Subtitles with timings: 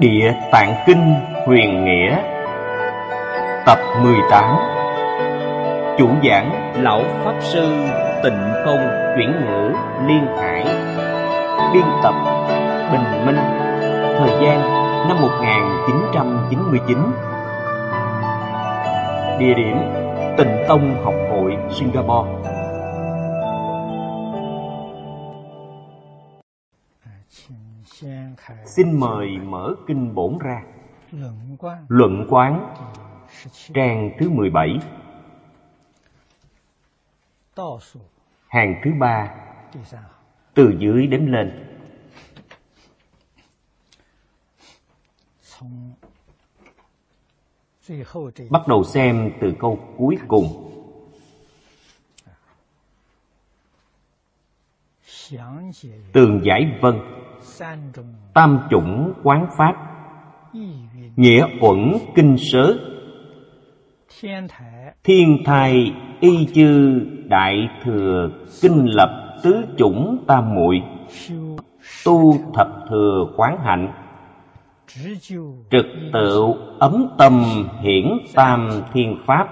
[0.00, 1.14] Địa Tạng Kinh
[1.46, 2.16] Huyền Nghĩa.
[3.66, 4.56] Tập 18
[5.98, 7.72] Chủ giảng Lão Pháp Sư
[8.22, 9.72] Tịnh Công Chuyển ngữ
[10.06, 10.64] Liên Hải.
[11.74, 12.14] Biên tập
[12.92, 13.38] Bình Minh.
[14.18, 14.60] Thời gian
[15.08, 16.98] năm 1999
[19.38, 19.76] Địa điểm
[20.38, 22.59] Tịnh Tông Học hội, Singapore.
[28.64, 30.62] Xin mời mở kinh bổn ra.
[31.88, 32.74] Luận quán.
[33.74, 34.78] Trang thứ 17
[38.48, 39.34] Hàng thứ ba.
[40.54, 41.66] Từ dưới đếm lên.
[48.50, 50.66] Bắt đầu xem từ câu cuối cùng.
[56.12, 57.19] Tường giải vân
[58.34, 59.74] Tam chủng quán pháp.
[61.16, 62.78] Nghĩa uẩn kinh sớ.
[65.04, 68.30] Thiên thai y chư đại thừa
[68.62, 70.82] Kinh lập tứ chủng tam muội.
[72.04, 73.92] Tu thập thừa quán hạnh.
[75.70, 77.44] Trực tự ấm tâm
[77.80, 79.48] hiển tam thiên pháp.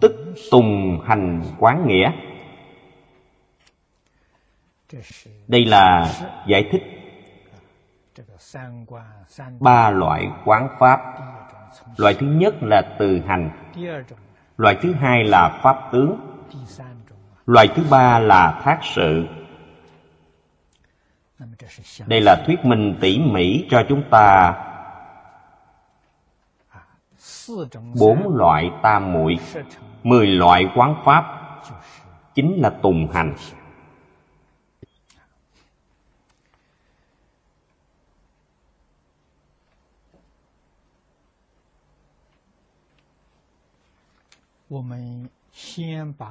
[0.00, 2.10] Tức tùng hành quán nghĩa
[5.48, 6.12] đây là
[6.46, 6.82] giải thích
[9.60, 11.00] ba loại quán pháp.
[11.96, 13.50] Loại thứ nhất là từ hành.
[14.56, 16.20] Loại thứ hai là pháp tướng.
[17.46, 19.26] Loại thứ ba là thác sự.
[22.06, 24.54] Đây là thuyết minh tỉ mỉ cho chúng ta
[28.00, 29.36] bốn loại tam muội,
[30.02, 31.24] mười loại quán pháp,
[32.34, 33.34] chính là tùng hành.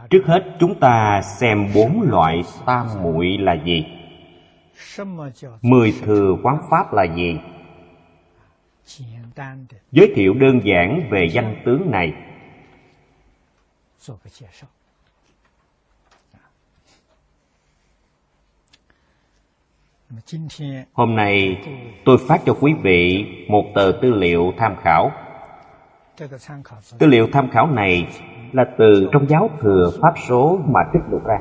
[0.09, 3.85] Trước hết chúng ta xem bốn loại tam muội là gì?
[5.61, 7.37] Mười thừa quán pháp là gì?
[9.91, 12.13] Giới thiệu đơn giản về danh tướng này.
[20.93, 21.61] Hôm nay
[22.05, 25.11] tôi phát cho quý vị một tờ tư liệu tham khảo
[26.99, 28.07] Tư liệu tham khảo này
[28.51, 31.39] là từ trong giáo thừa Pháp số mà trích được ra.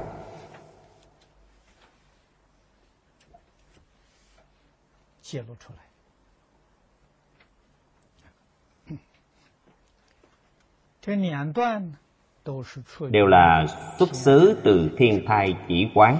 [13.10, 13.66] Đều là
[13.98, 16.18] xuất xứ từ thiên thai chỉ quán.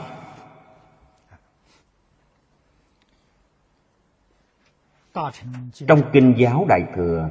[5.86, 7.28] Trong kinh giáo Đại Thừa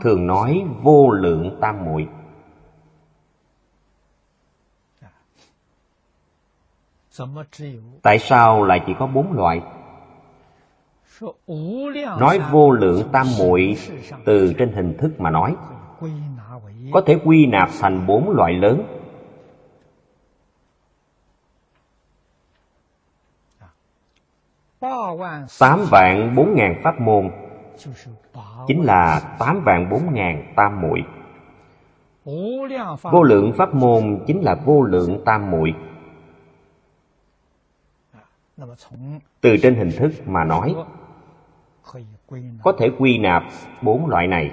[0.00, 2.08] thường nói vô lượng tam muội.
[8.02, 9.62] Tại sao lại chỉ có bốn loại?
[12.20, 13.76] Nói vô lượng tam muội
[14.24, 15.56] từ trên hình thức mà nói.
[16.92, 18.82] Có thể quy nạp thành bốn loại lớn.
[25.58, 27.30] Tám vạn bốn ngàn pháp môn
[28.66, 31.04] chính là tám vạn bốn ngàn tam muội.
[33.02, 35.74] Vô lượng pháp môn chính là vô lượng tam muội.
[39.40, 40.74] Từ trên hình thức mà nói,
[42.62, 43.42] có thể quy nạp
[43.82, 44.50] bốn loại này.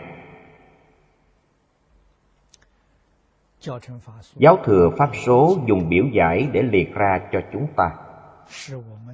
[4.36, 7.92] Giáo thừa pháp số dùng biểu giải để liệt ra cho chúng ta.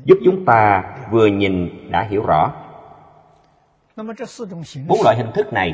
[0.03, 2.53] Giúp chúng ta vừa nhìn đã hiểu rõ
[4.87, 5.73] bốn loại hình thức này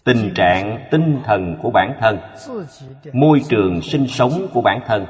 [0.04, 2.18] tình trạng tinh thần của bản thân.
[3.12, 5.06] môi trường sinh sống của bản thân.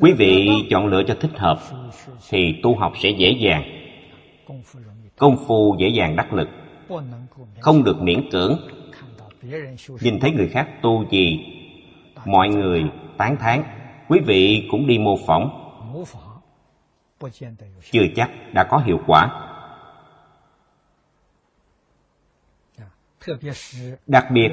[0.00, 1.58] quý vị chọn lựa cho thích hợp
[2.28, 3.62] thì tu học sẽ dễ dàng.
[5.16, 6.48] công phu dễ dàng đắc lực.
[7.60, 8.58] không được miễn cưỡng.
[10.00, 11.40] nhìn thấy người khác tu gì
[12.24, 12.84] mọi người
[13.16, 13.62] tán thán.
[14.08, 15.60] Quý vị cũng đi mô phỏng.
[17.90, 19.43] Chưa chắc đã có hiệu quả.
[24.06, 24.50] đặc biệt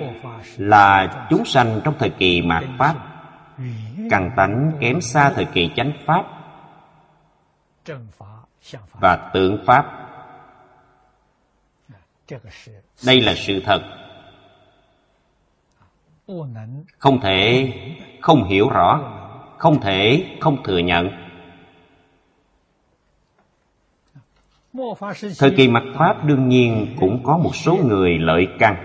[0.58, 2.96] là chúng sanh trong thời kỳ mạt pháp
[4.10, 6.26] càng tánh kém xa thời kỳ chánh pháp
[8.94, 9.98] và tượng pháp.
[13.06, 13.82] Đây là sự thật.
[16.98, 17.68] Không thể
[18.22, 19.00] không hiểu rõ,
[19.58, 21.10] không thể không thừa nhận.
[25.40, 28.76] Thời kỳ mặt Pháp đương nhiên cũng có một số người lợi căn.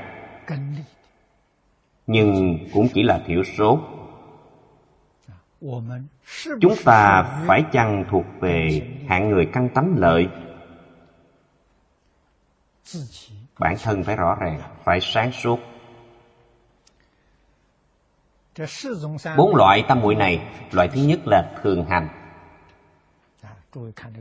[2.06, 3.80] Nhưng cũng chỉ là thiểu số.
[6.60, 10.28] Chúng ta phải chăng thuộc về hạng người căn tánh lợi?
[13.58, 15.58] Bản thân phải rõ ràng, phải sáng suốt.
[19.36, 20.42] Bốn loại tam muội này
[20.72, 22.08] Loại thứ nhất là thường hành.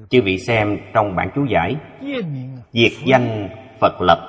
[0.10, 1.76] Chư vị xem trong bản chú giải
[2.74, 3.50] Diệt danh
[3.80, 4.20] Phật lập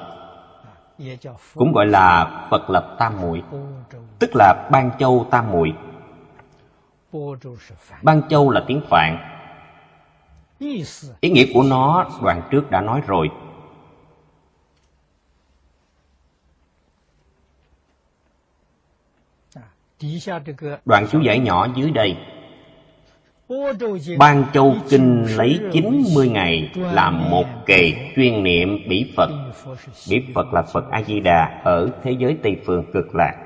[1.55, 3.43] Cũng gọi là Phật lập tam muội
[4.19, 5.73] Tức là Ban Châu tam muội.
[8.02, 9.19] Ban Châu là tiếng Phạn.
[11.20, 13.29] Ý nghĩa của nó đoạn trước đã nói rồi.
[20.84, 22.17] Đoạn chú giải nhỏ dưới đây.
[24.19, 29.31] Ban Châu Kinh lấy 90 ngày làm một kỳ chuyên niệm bỉ Phật.
[30.10, 33.43] Bỉ Phật là Phật A-di-đà ở thế giới Tây Phương cực lạc.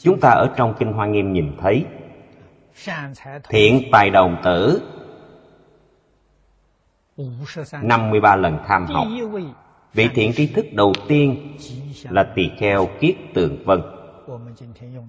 [0.00, 1.84] Chúng ta ở trong Kinh Hoa Nghiêm nhìn thấy
[3.48, 4.82] Thiện tài đồng tử
[7.82, 9.06] 53 lần tham học
[9.92, 11.56] Vị thiện trí thức đầu tiên
[12.10, 13.93] là tỳ kheo kiết tường vân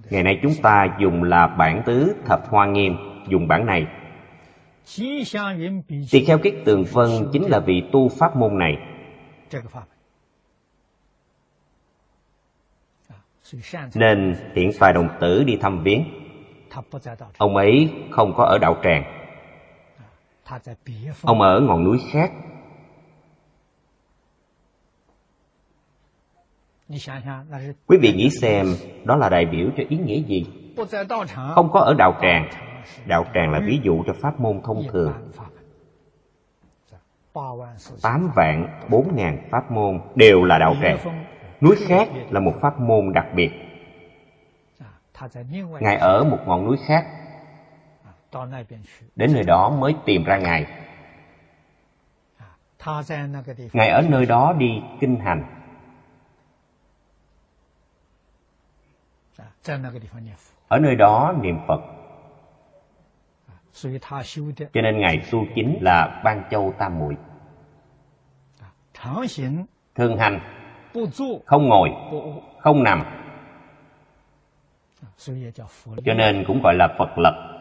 [0.10, 2.96] ngày nay chúng ta dùng là bản tứ thập hoa nghiêm
[3.28, 3.86] dùng bản này.
[6.12, 8.78] Tỳ kheo kiết tường vân chính là vị tu pháp môn này.
[13.96, 16.04] Nên hiện tại đồng tử đi thăm viếng.
[17.38, 19.04] Ông ấy không có ở đạo tràng.
[21.22, 22.32] Ông ở ngọn núi khác.
[27.88, 28.68] Quý vị nghĩ xem
[29.04, 30.46] đó là đại biểu cho ý nghĩa gì?
[31.56, 32.50] Không có ở đạo tràng.
[33.06, 35.14] Đạo tràng là ví dụ cho pháp môn thông thường.
[38.02, 40.98] Tám vạn bốn ngàn pháp môn đều là đạo tràng.
[41.62, 43.52] Núi khác là một pháp môn đặc biệt.
[45.80, 47.06] Ngài ở một ngọn núi khác.
[49.16, 50.66] Đến nơi đó mới tìm ra Ngài.
[53.74, 55.55] Ngài ở nơi đó đi kinh hành
[60.68, 61.82] ở nơi đó niệm phật.
[64.74, 67.16] Cho nên ngài tu chính là ban châu tam muội.
[69.96, 70.40] Thường hành.
[71.46, 71.90] Không ngồi.
[72.60, 73.04] Không nằm.
[76.06, 77.52] Cho nên cũng gọi là phật lập.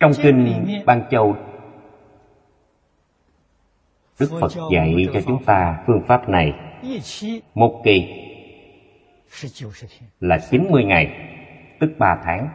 [0.00, 1.36] Trong kinh ban châu
[4.20, 6.52] Đức Phật dạy cho chúng ta phương pháp này.
[7.54, 8.24] Một kỳ
[10.20, 11.10] là 90 ngày,
[11.80, 12.48] tức 3 tháng.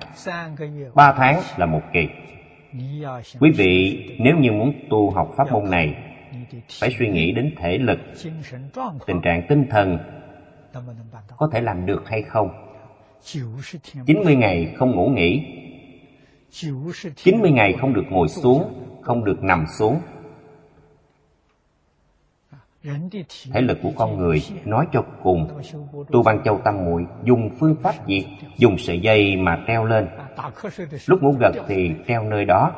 [0.95, 2.07] 3 tháng là một kỳ.
[3.39, 5.95] Quý vị nếu như muốn tu học pháp môn này
[6.79, 7.99] Phải suy nghĩ đến thể lực,
[9.05, 9.97] tình trạng tinh thần
[11.37, 12.49] Có thể làm được hay không?
[14.05, 15.41] 90 ngày không ngủ nghỉ.
[17.15, 19.99] 90 ngày không được ngồi xuống, không được nằm xuống
[23.51, 25.47] thể lực của con người nói cho cùng.
[26.11, 28.27] Tu văn châu tâm muội dùng phương pháp gì?
[28.57, 30.07] Dùng sợi dây mà treo lên.
[31.07, 32.71] Lúc ngủ gật thì treo nơi đó.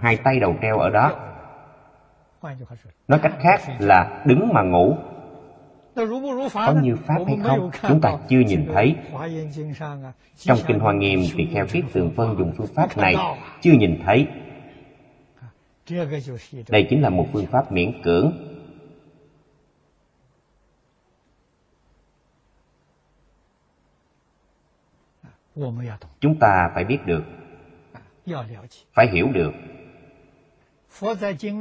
[0.00, 1.12] Hai tay đầu treo ở đó.
[3.08, 4.96] Nói cách khác là đứng mà ngủ.
[6.52, 7.70] Có như pháp hay không?
[7.88, 8.94] Chúng ta chưa nhìn thấy.
[10.36, 13.14] Trong kinh hoa nghiêm thì theo kiết tường phân dùng phương pháp này
[13.60, 14.26] chưa nhìn thấy.
[16.68, 18.51] Đây chính là một phương pháp miễn cưỡng.
[26.20, 27.24] chúng ta phải biết được.
[28.92, 29.52] phải hiểu được.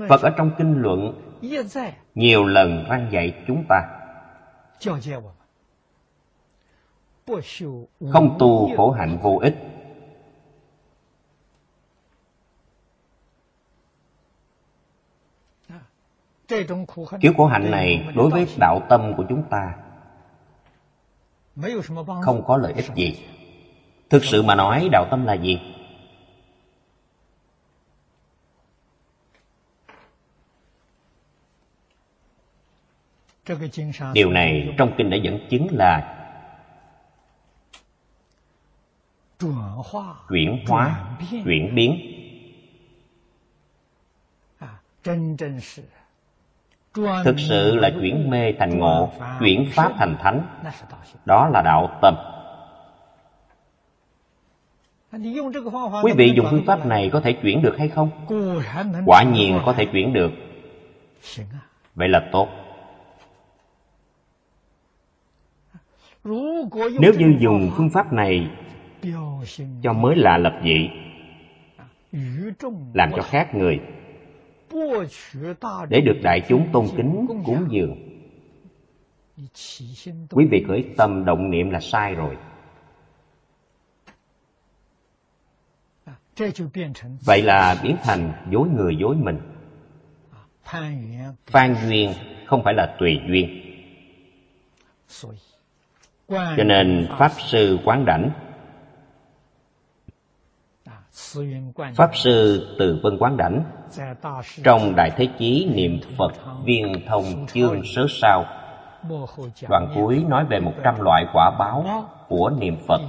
[0.09, 1.21] phật ở trong kinh luận
[2.15, 3.81] nhiều lần răn dạy chúng ta.
[8.11, 9.55] không tu khổ hạnh vô ích.
[17.21, 19.73] Kiểu khổ hạnh này đối với đạo tâm của chúng ta
[22.21, 23.19] không có lợi ích gì
[24.11, 25.61] thực sự mà nói, đạo tâm là gì?
[34.13, 36.17] Điều này trong kinh đã dẫn chứng là
[40.29, 41.99] chuyển hóa, chuyển biến.
[47.23, 50.61] Thực sự là chuyển mê thành ngộ, chuyển pháp thành thánh.
[51.25, 52.15] Đó là đạo tâm.
[56.03, 58.09] Quý vị dùng phương pháp này có thể chuyển được hay không?
[59.05, 60.31] Quả nhiên có thể chuyển được.
[61.95, 62.47] Vậy là tốt.
[66.99, 68.49] Nếu như dùng phương pháp này
[69.83, 70.89] Cho mới lạ lập dị
[72.93, 73.79] Làm cho khác người.
[75.89, 77.95] Để được đại chúng tôn kính cúng dường.
[80.31, 82.37] Quý vị khởi tâm động niệm là sai rồi.
[87.25, 89.39] vậy là biến thành dối người dối mình.
[91.45, 92.13] phan duyên
[92.45, 93.61] không phải là tùy duyên.
[96.29, 98.31] cho nên pháp sư quán đảnh
[101.95, 103.63] pháp sư từ vân quán đảnh
[104.63, 106.31] trong đại thế chí niệm phật
[106.63, 108.45] viên thông chương sớ sao
[109.69, 113.01] đoạn cuối nói về một trăm loại quả báo của niệm phật.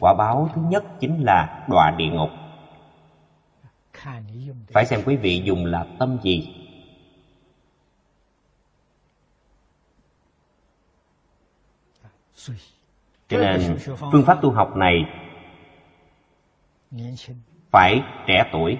[0.00, 2.30] quả báo thứ nhất chính là đọa địa ngục.
[4.72, 6.54] Phải xem quý vị dùng là tâm gì.
[13.28, 13.76] Cho nên
[14.12, 15.04] phương pháp tu học này
[17.70, 18.78] Phải trẻ tuổi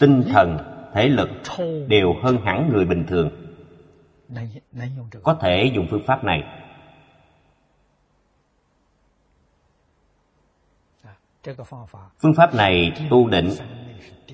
[0.00, 0.58] Tinh thần,
[0.94, 1.28] thể lực
[1.88, 3.30] đều hơn hẳn người bình thường.
[5.22, 6.61] Có thể dùng phương pháp này.
[12.22, 13.48] phương pháp này tu định,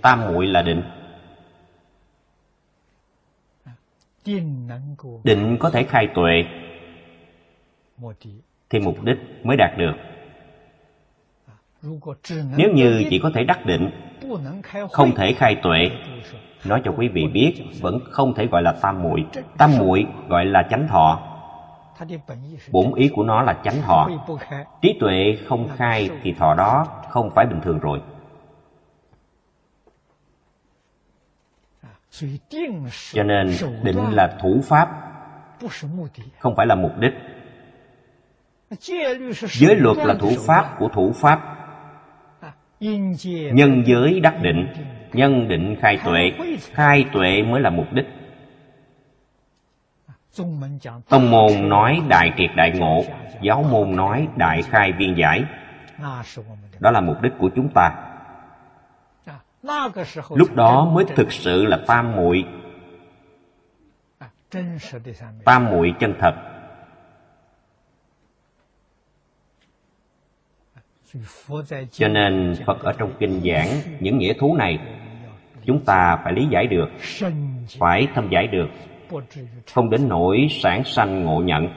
[0.02, 0.82] tam muội là định.
[5.24, 6.44] Định có thể khai tuệ.
[8.70, 9.92] Thì mục đích mới đạt được.
[12.56, 13.90] Nếu như chỉ có thể đắc định,
[14.92, 15.90] không thể khai tuệ,
[16.64, 19.24] nói cho quý vị biết, vẫn không thể gọi là tam muội.
[19.58, 21.27] Tam muội gọi là chánh thọ.
[22.70, 24.08] Bốn ý của nó là chánh thọ.
[24.82, 28.00] Trí tuệ không khai thì thọ đó không phải bình thường rồi.
[31.82, 31.88] À,
[33.12, 33.46] Cho nên
[33.82, 34.88] định là thủ pháp,
[36.38, 37.12] không phải là mục đích.
[39.40, 41.40] Giới luật là thủ pháp của thủ pháp.
[42.40, 42.52] À,
[43.52, 44.66] nhân giới đắc định,
[45.12, 48.06] nhân định khai tuệ, khai tuệ mới là mục đích.
[51.09, 53.04] Tông môn nói đại triệt đại ngộ
[53.42, 55.45] Giáo môn nói đại khai viên giải.
[56.78, 57.95] Đó là mục đích của chúng ta.
[60.35, 62.45] Lúc đó mới thực sự là tam muội.
[65.45, 66.35] Tam muội chân thật.
[71.90, 73.68] Cho nên Phật ở trong kinh giảng
[74.00, 74.78] những nghĩa thú này
[75.64, 76.88] Chúng ta phải lý giải được
[77.78, 78.68] Phải thâm giải được
[79.74, 81.68] không đến nỗi sản sanh ngộ nhận.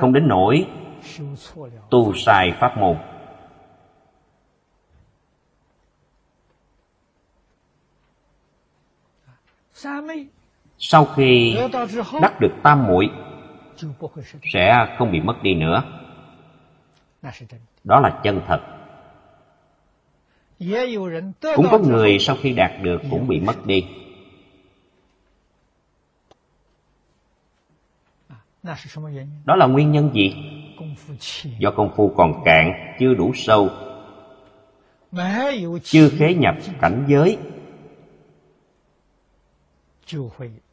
[0.00, 0.66] Không đến nỗi
[1.90, 2.96] tu sai pháp môn.
[10.78, 11.56] Sau khi
[12.22, 13.10] đắc được tam muội,
[14.52, 15.82] sẽ không bị mất đi nữa.
[17.84, 18.73] Đó là chân thật.
[21.56, 23.84] Cũng có người sau khi đạt được cũng bị mất đi
[29.44, 30.34] Đó là nguyên nhân gì?
[31.58, 33.70] Do công phu còn cạn, chưa đủ sâu
[35.82, 37.38] Chưa khế nhập cảnh giới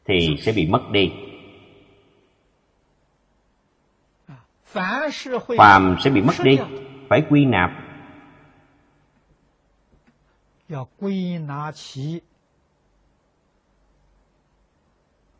[0.04, 1.12] Thì sẽ bị mất đi
[5.58, 6.58] Phàm sẽ bị mất đi
[7.08, 7.81] Phải quy nạp
[10.71, 12.21] 要归纳其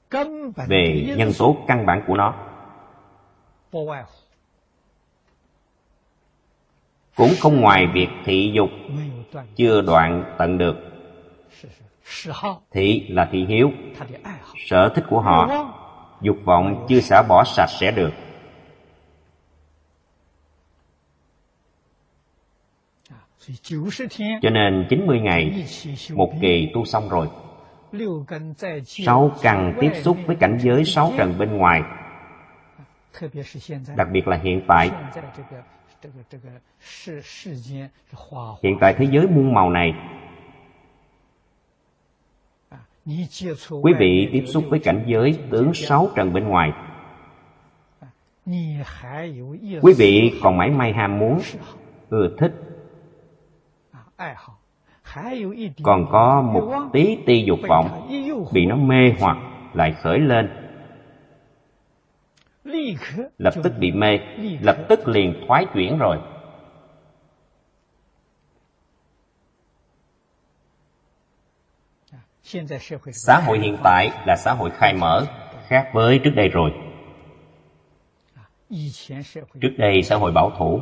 [0.09, 2.33] 根本的 về 因 nhân 素， tố căn bản của nó
[3.71, 4.09] 不外乎
[7.15, 10.75] cũng không ngoài việc thị dục 没有断， chưa đoạn tận được
[11.49, 15.73] 是是嗜好， thị là thị hiếu 他的爱好， sở thích của 欲 họ 望
[16.21, 18.11] dục vọng chưa xả bỏ sạch sẽ được
[24.42, 25.64] Cho nên 90 ngày
[26.14, 27.28] một kỳ tu xong rồi.
[28.84, 31.82] Sáu cần tiếp xúc với cảnh giới sáu trần bên ngoài.
[33.96, 34.90] Đặc biệt là hiện tại.
[38.62, 39.94] Hiện tại thế giới muôn màu này
[43.82, 46.72] quý vị tiếp xúc với cảnh giới tướng sáu trần bên ngoài
[49.82, 51.38] quý vị còn mãi may ham muốn
[52.10, 52.71] ưa thích
[55.82, 58.08] còn có một tí ti dục vọng
[58.52, 59.36] bị nó mê hoặc
[59.74, 60.50] lại khởi lên.
[63.38, 64.18] Lập tức bị mê
[64.60, 66.18] lập tức liền thoái chuyển rồi.
[73.12, 75.26] Xã hội hiện tại là xã hội khai mở
[75.66, 76.70] khác với trước đây rồi.
[79.60, 80.80] trước đây xã hội bảo thủ.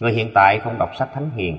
[0.00, 1.58] Người hiện tại không đọc sách thánh hiền.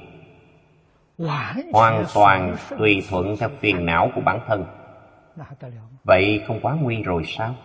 [1.74, 4.66] Hoàn toàn tùy thuận theo phiền não của bản thân.
[6.04, 7.56] Vậy không quá nguy rồi sao?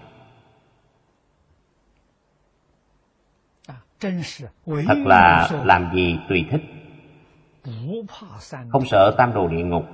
[4.87, 6.63] Thật là làm gì tùy thích.
[8.71, 9.85] Không sợ tam đồ địa ngục.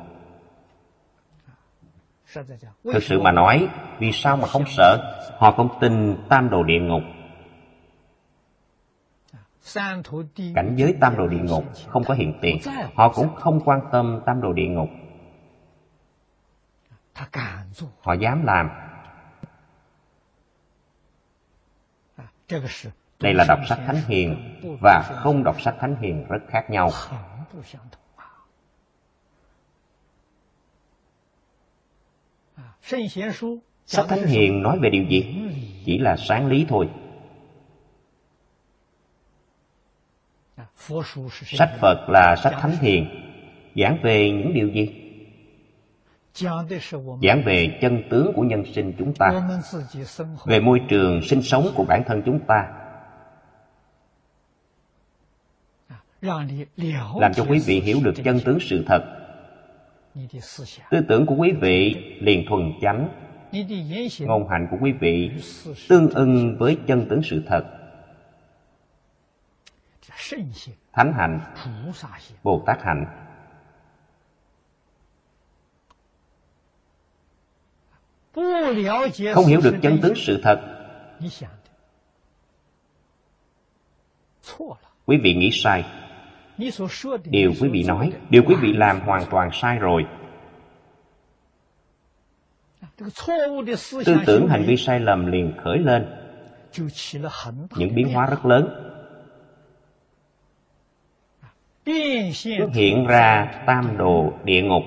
[2.93, 5.21] Thực sự mà nói, Vì sao mà không sợ?
[5.39, 7.03] Họ không tin tam đồ địa ngục
[10.55, 12.59] cảnh giới tam đồ địa ngục không có hiện tiền.
[12.95, 14.89] Họ cũng không quan tâm tam đồ địa ngục.
[18.01, 18.69] Họ dám làm.
[22.17, 22.25] À,
[23.21, 26.91] Đây là đọc sách thánh hiền và không đọc sách thánh hiền rất khác nhau.
[32.57, 32.63] À,
[33.87, 35.37] sách thánh hiền nói về điều gì?
[35.85, 36.89] Chỉ là sáng lý thôi.
[41.45, 43.07] Sách Phật là sách thánh hiền,
[43.77, 44.91] Giảng về những điều gì?
[47.23, 49.49] Giảng về chân tướng của nhân sinh chúng ta
[50.45, 52.69] Về môi trường sinh sống của bản thân chúng ta.
[57.21, 59.05] Làm cho quý vị hiểu được chân tướng sự thật.
[60.91, 63.09] Tư tưởng của quý vị liền thuần chánh.
[64.21, 65.31] Ngôn hạnh của quý vị
[65.89, 67.65] tương ưng với chân tướng sự thật
[70.93, 71.41] thánh hạnh.
[72.43, 73.07] bồ tát hạnh.
[79.35, 80.61] không hiểu được chân tướng sự thật.
[85.07, 85.85] quý vị nghĩ sai.
[87.25, 90.07] điều quý vị nói điều quý vị làm hoàn toàn sai rồi.
[92.81, 92.89] À,
[94.05, 96.07] Tư tưởng hành vi sai lầm liền khởi lên.
[97.77, 98.94] những biến hóa rất lớn
[102.33, 104.83] xuất hiện ra tam đồ địa ngục.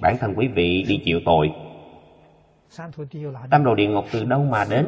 [0.00, 1.50] Bản thân quý vị đi chịu tội.
[3.50, 4.86] Tam đồ địa ngục từ đâu mà đến?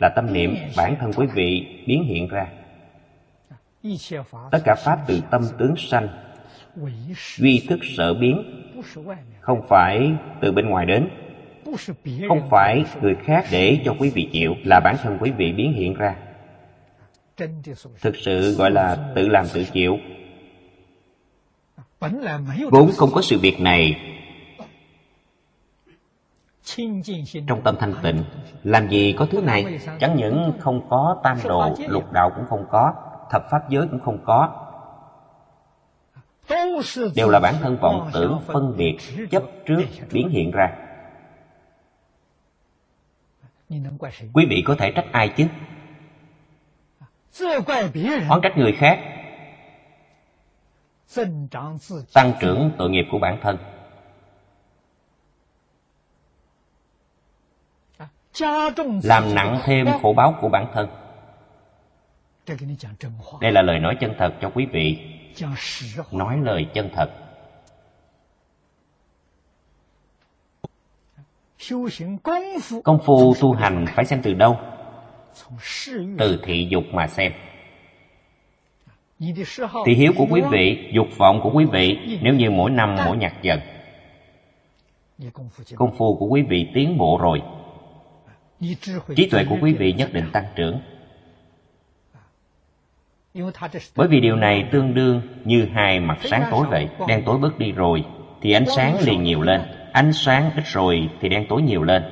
[0.00, 2.46] Là tâm niệm bản thân quý vị biến hiện ra.
[4.50, 6.08] Tất cả Pháp từ tâm tướng sanh,
[7.36, 8.42] Duy thức sở biến,
[9.40, 11.08] Không phải từ bên ngoài đến,
[12.28, 15.72] Không phải người khác để cho quý vị chịu, Là bản thân quý vị biến
[15.72, 16.16] hiện ra
[18.00, 19.98] thực sự gọi là tự làm tự chịu.
[22.70, 23.96] Vốn không có sự việc này.
[27.46, 28.24] Trong tâm thanh tịnh
[28.64, 29.78] làm gì có thứ này?
[30.00, 32.92] Chẳng những không có tam đồ lục đạo cũng không có
[33.30, 34.64] thập pháp giới cũng không có.
[37.14, 38.96] Đều là bản thân vọng tưởng phân biệt
[39.30, 40.76] chấp trước biến hiện ra.
[44.32, 45.44] Quý vị có thể trách ai chứ?
[48.28, 48.98] oán trách người khác.
[52.14, 53.58] tăng trưởng tội nghiệp của bản thân.
[59.02, 60.88] Làm nặng thêm khổ báo của bản thân.
[63.40, 64.98] Đây là lời nói chân thật cho quý vị.
[66.12, 67.10] Nói lời chân thật.
[72.84, 74.60] Công phu tu hành phải xem từ đâu?
[76.18, 77.32] từ thị dục mà xem.
[79.86, 83.16] thị hiếu của quý vị dục vọng của quý vị nếu như mỗi năm mỗi
[83.16, 83.60] nhặt dần
[85.76, 87.42] công phu của quý vị tiến bộ rồi.
[89.16, 90.80] trí tuệ của quý vị nhất định tăng trưởng.
[93.96, 96.88] bởi vì điều này tương đương như hai mặt sáng tối vậy.
[97.08, 98.04] đen tối bớt đi rồi
[98.40, 99.60] thì ánh sáng liền nhiều lên.
[99.92, 102.02] Ánh sáng ít rồi thì đen tối nhiều lên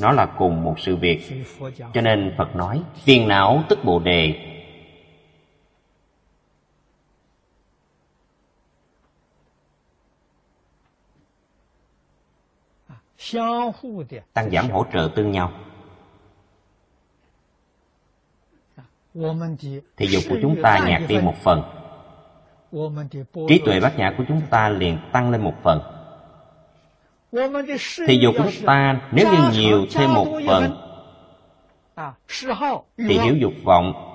[0.00, 1.44] nó là cùng một sự việc.
[1.94, 4.48] Cho nên phật nói phiền não tức bồ đề.
[14.32, 15.52] tăng giảm hỗ trợ tương nhau.
[19.96, 24.68] thì dục của chúng ta nhạt đi một phần。trí tuệ bát nhã của chúng ta
[24.68, 25.91] liền tăng lên một phần
[28.06, 30.76] thì dục của chúng ta nếu như nhiều thêm một phần
[32.96, 34.08] thì hiểu dục vọng.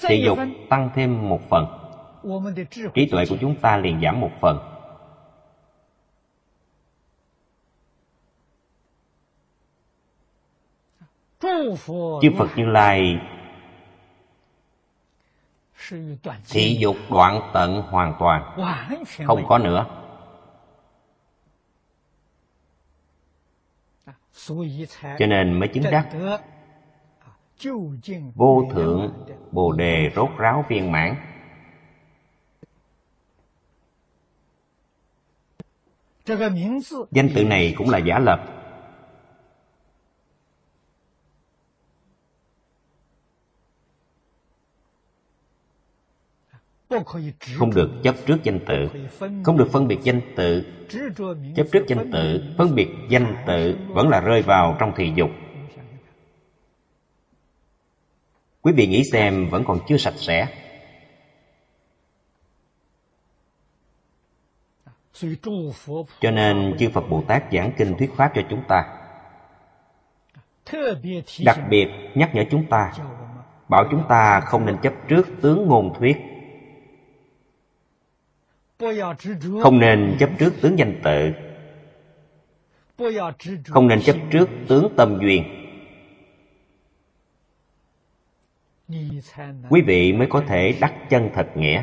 [0.00, 1.66] Thì dục tăng thêm một phần.
[2.94, 4.58] Trí tuệ của chúng ta liền giảm một phần.
[12.22, 13.20] Chư phật như lai
[16.48, 18.56] Thị dục đoạn tận hoàn toàn.
[19.26, 19.86] Không có nữa.
[25.18, 26.08] Cho nên mới chứng đắc.
[28.34, 31.16] Vô thượng Bồ Đề rốt ráo viên mãn.
[37.10, 38.63] Danh từ này cũng là giả lập.
[47.56, 48.88] không được chấp trước danh tự,
[49.44, 50.64] không được phân biệt danh tự.
[51.56, 55.30] Chấp trước danh tự, phân biệt danh tự vẫn là rơi vào trong thị dục.
[58.62, 60.46] Quý vị nghĩ xem vẫn còn chưa sạch sẽ.
[66.20, 68.84] Cho nên chư phật bồ tát giảng kinh thuyết pháp cho chúng ta.
[71.44, 72.92] Đặc biệt nhắc nhở chúng ta,
[73.68, 76.16] bảo chúng ta không nên chấp trước tướng ngôn thuyết
[79.62, 81.32] không nên chấp trước tướng danh tự.
[83.66, 85.44] Không nên chấp trước tướng tâm duyên.
[89.70, 91.82] Quý vị mới có thể đắc chân thật nghĩa.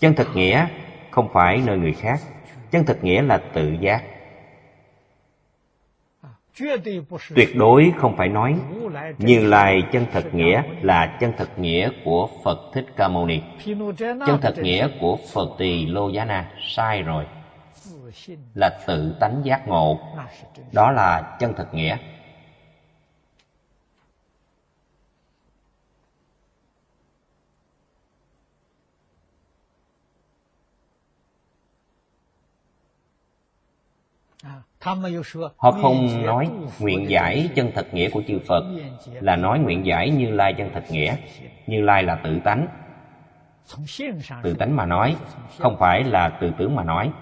[0.00, 0.68] Chân thật nghĩa
[1.10, 2.20] không phải nơi người khác.
[2.70, 4.15] Chân thật nghĩa là tự giác
[7.34, 8.54] tuyệt đối không phải nói
[9.18, 13.40] như lai chân thật nghĩa là chân thật nghĩa của phật thích ca mâu ni.
[13.98, 17.24] Chân thật nghĩa của phật tỳ lô giá na, sai rồi.
[18.54, 19.98] Là tự tánh giác ngộ.
[20.72, 21.96] Đó là chân thật nghĩa.
[35.56, 38.64] Họ không nói nguyện giải chân thật nghĩa của chư Phật
[39.20, 41.16] là nói nguyện giải Như Lai chân thật nghĩa.
[41.66, 42.66] Như Lai là tự tánh.
[44.42, 45.16] Tự tánh mà nói,
[45.58, 47.12] không phải là từ tướng mà nói.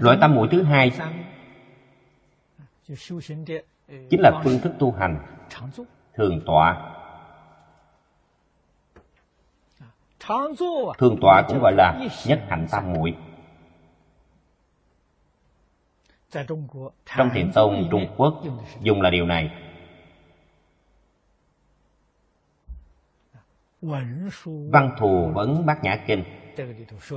[0.00, 0.90] Loại tam mũi thứ hai
[4.10, 5.26] chính là phương thức tu hành
[6.14, 6.90] thường tọa.
[10.98, 13.16] Thường tọa cũng gọi là nhất hạnh tam muội.
[17.16, 18.42] trong thiền tông trung quốc
[18.80, 19.50] dùng là điều này.
[24.72, 26.24] Văn thù vấn bát nhã kinh.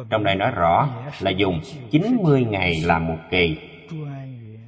[0.10, 3.58] Trong đây nói rõ là dùng 90 ngày làm một kỳ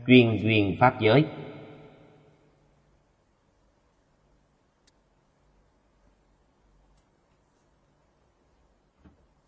[0.08, 1.26] chuyên duyên pháp giới.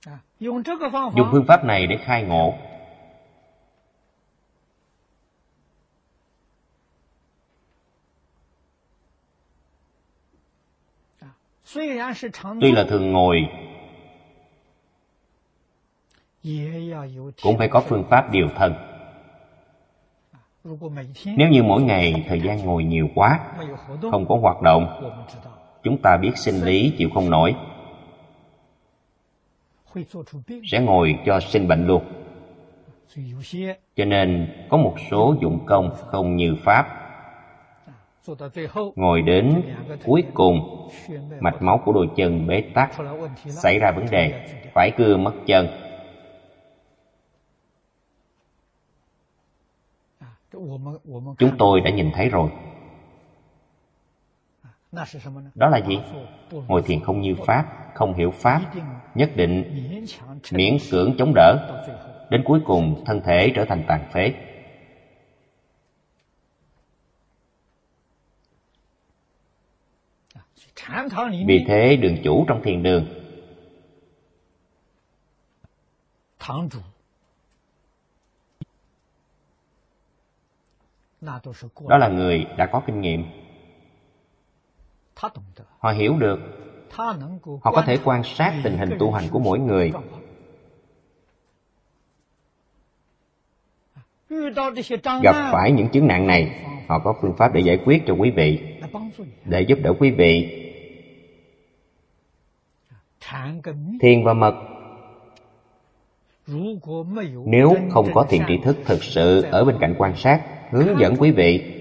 [0.06, 2.54] À, dùng phương pháp này để khai ngộ.
[12.62, 13.50] Tuy là thường ngồi
[17.42, 18.91] cũng phải có phương pháp điều thân
[21.38, 23.40] nếu như mỗi ngày thời gian ngồi nhiều quá
[24.12, 25.02] không có hoạt động
[25.84, 27.56] chúng ta biết sinh lý chịu không nổi.
[30.72, 32.04] sẽ ngồi cho sinh bệnh luôn.
[33.96, 36.88] cho nên có một số dụng công không như pháp.
[38.96, 39.62] ngồi đến
[40.06, 40.88] cuối cùng
[41.40, 42.92] mạch máu của đôi chân bế tắc
[43.50, 45.68] xảy ra vấn đề phải cưa mất chân.
[50.52, 52.52] Chúng tôi đã nhìn thấy rồi.
[55.56, 56.00] Đó là gì?
[56.68, 58.62] Ngồi thiền không như Pháp, không hiểu Pháp
[59.16, 59.64] Nhất định
[60.52, 61.78] miễn cưỡng chống đỡ.
[62.30, 64.34] Đến cuối cùng thân thể trở thành tàn phế.
[70.88, 71.08] À,
[71.48, 73.06] Vì thế đường chủ trong thiền đường
[81.90, 83.24] đó là người đã có kinh nghiệm.
[85.80, 86.40] Họ hiểu được.
[87.64, 89.92] Họ có thể quan sát tình hình tu hành của mỗi người.
[95.24, 98.32] gặp phải những chứng nạn này họ có phương pháp để giải quyết cho quý
[98.32, 98.78] vị.
[99.46, 100.58] để giúp đỡ quý vị.
[104.02, 104.56] Thiền và mật.
[107.46, 111.16] nếu không có thiền tri thức thực sự ở bên cạnh quan sát hướng dẫn
[111.20, 111.78] quý vị.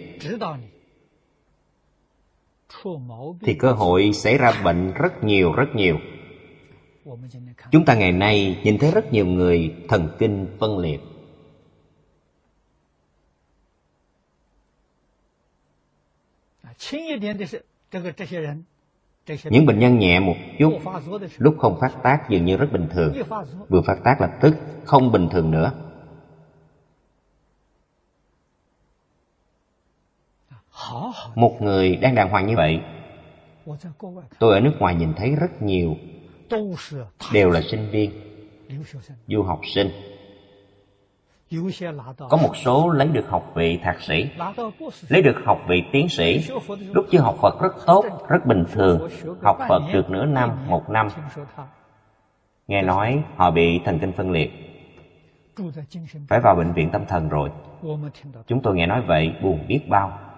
[3.42, 5.98] Thì cơ hội xảy ra bệnh rất nhiều rất nhiều.
[7.70, 11.00] Chúng ta ngày nay nhìn thấy rất nhiều người thần kinh phân liệt.
[19.44, 20.72] Những bệnh nhân nhẹ một chút,
[21.38, 23.14] lúc không phát tác dường như rất bình thường.
[23.68, 25.89] Vừa phát tác lập tức, không bình thường nữa.
[31.34, 32.80] Một người đang đàng hoàng như vậy,
[34.38, 35.96] Tôi ở nước ngoài nhìn thấy rất nhiều,
[37.32, 38.10] Đều là sinh viên,
[39.26, 39.90] Du học sinh.
[42.28, 44.26] Có một số lấy được học vị thạc sĩ,
[45.08, 46.40] lấy được học vị tiến sĩ.
[46.92, 49.08] Lúc chưa học phật rất tốt, rất bình thường,
[49.42, 51.08] học phật được nửa năm, một năm.
[52.68, 54.50] Nghe nói họ bị thần kinh phân liệt.
[56.28, 57.50] Phải vào bệnh viện tâm thần rồi.
[58.46, 60.29] Chúng tôi nghe nói vậy, buồn biết bao.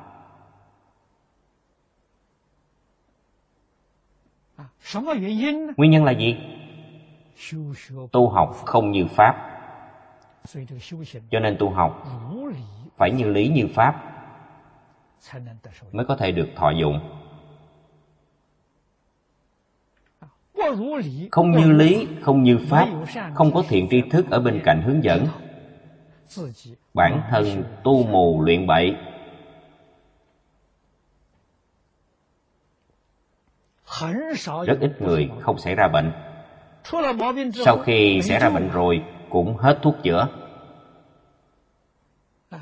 [5.77, 6.37] Nguyên nhân là gì?
[8.13, 9.49] Tu học không như Pháp.
[11.31, 12.07] Cho nên tu học
[12.97, 14.13] phải như lý như Pháp
[15.93, 17.01] Mới có thể được thọ dụng.
[21.31, 22.89] Không như lý, không như Pháp
[23.35, 25.27] Không có thiện tri thức ở bên cạnh hướng dẫn.
[26.95, 28.97] Bản thân tu mù luyện bậy.
[34.67, 36.13] rất ít người không xảy ra bệnh.
[37.65, 40.29] sau khi xảy ra bệnh rồi cũng hết thuốc chữa.
[42.51, 42.59] À,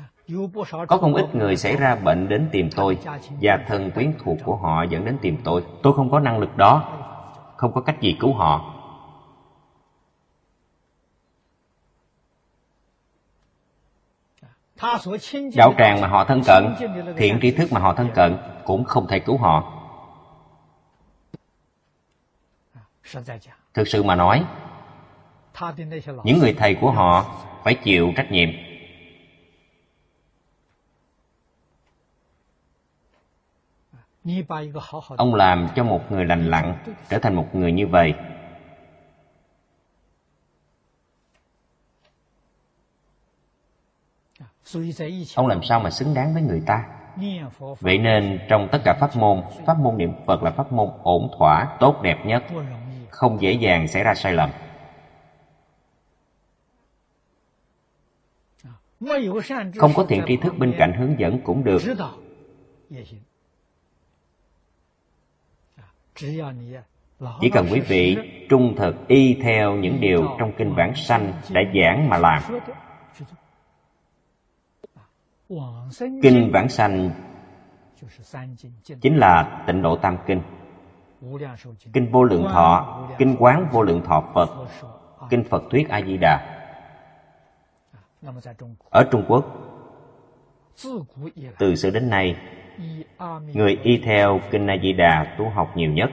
[0.87, 2.97] có không ít người xảy ra bệnh đến tìm à, tôi
[3.41, 5.61] và thân quyến thuộc của họ dẫn đến tìm tôi.
[5.61, 5.67] Ừ.
[5.83, 6.83] Tôi không có năng lực đó.
[6.91, 6.97] Ừ.
[7.57, 8.73] Không có cách gì cứu họ.
[14.81, 14.97] À,
[15.55, 16.75] đạo tràng mà họ thân cận
[17.17, 19.80] thiện tri thức mà họ thân cận cũng không thể cứu họ.
[23.73, 24.45] thực sự mà nói
[26.23, 27.25] những người thầy của họ
[27.63, 28.49] phải chịu trách nhiệm.
[35.17, 36.75] ông làm cho một người lành lặn
[37.09, 38.13] trở thành một người như vậy.
[45.35, 46.85] ông làm sao mà xứng đáng với người ta?
[47.79, 51.31] vậy nên trong tất cả pháp môn pháp môn niệm phật là pháp môn ổn
[51.39, 52.43] thỏa tốt đẹp nhất
[53.21, 54.51] không dễ dàng xảy ra sai lầm.
[59.77, 61.81] Không có thiện tri thức bên cạnh hướng dẫn cũng được.
[67.41, 68.17] Chỉ cần quý vị
[68.49, 72.41] trung thực y theo những điều trong kinh bản sanh đã giảng mà làm.
[76.21, 77.11] Kinh bản sanh
[79.01, 80.41] chính là tịnh độ tam kinh
[81.93, 84.49] kinh vô lượng thọ, kinh quán vô lượng thọ phật,
[85.29, 86.57] kinh phật thuyết a di đà
[88.89, 89.45] ở trung quốc,
[91.59, 92.35] từ xưa đến nay,
[93.53, 96.09] người y theo kinh a di đà tu học nhiều nhất.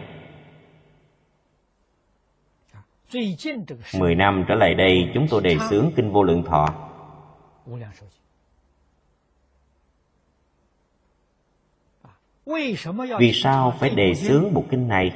[3.99, 6.66] Mười năm trở lại đây, chúng tôi đề xướng kinh vô lượng thọ.
[13.19, 15.13] Vì sao phải đề xướng bộ kinh này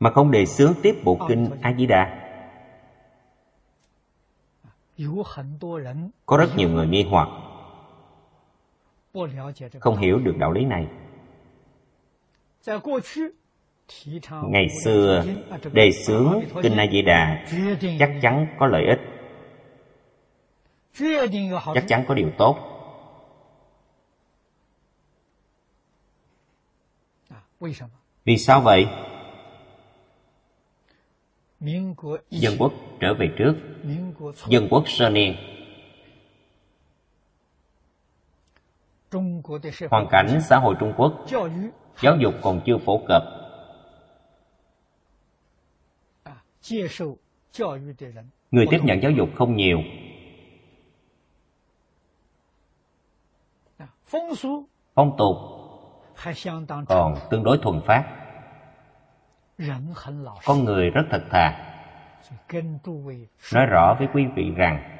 [0.00, 2.18] mà không đề xướng tiếp bộ kinh A Di Đà?
[6.26, 7.28] Có rất nhiều người nghi hoặc
[9.80, 10.86] không hiểu được đạo lý này.
[14.42, 15.24] Ngày xưa
[15.72, 17.46] đề xướng kinh A Di Đà
[17.98, 19.00] chắc chắn có lợi ích.
[21.74, 22.71] Chắc chắn có điều tốt
[28.24, 28.86] Vì sao vậy?
[32.30, 33.54] Dân quốc trở về trước.
[34.48, 35.36] Dân quốc sơ niên.
[39.90, 41.26] Hoàn cảnh xã hội Trung Quốc
[42.02, 43.22] Giáo dục còn chưa phổ cập.
[48.50, 49.78] Người tiếp nhận giáo dục không nhiều.
[53.76, 53.86] À,
[54.94, 55.61] phong tục
[56.88, 58.04] còn tương đối thuần phát.
[60.44, 61.74] con người rất thật thà.
[63.54, 64.98] nói rõ với quý vị rằng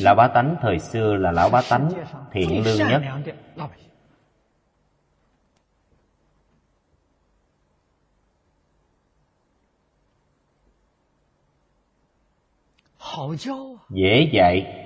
[0.00, 1.90] lão bá tánh thời xưa là lão bá tánh
[2.32, 3.02] thiện lương nhất.
[13.90, 14.82] dễ dạy.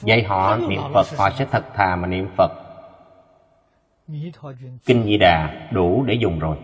[0.00, 2.67] Dạy họ niệm phật họ sẽ thật thà mà niệm phật
[4.86, 6.56] kinh di đà đủ để dùng rồi.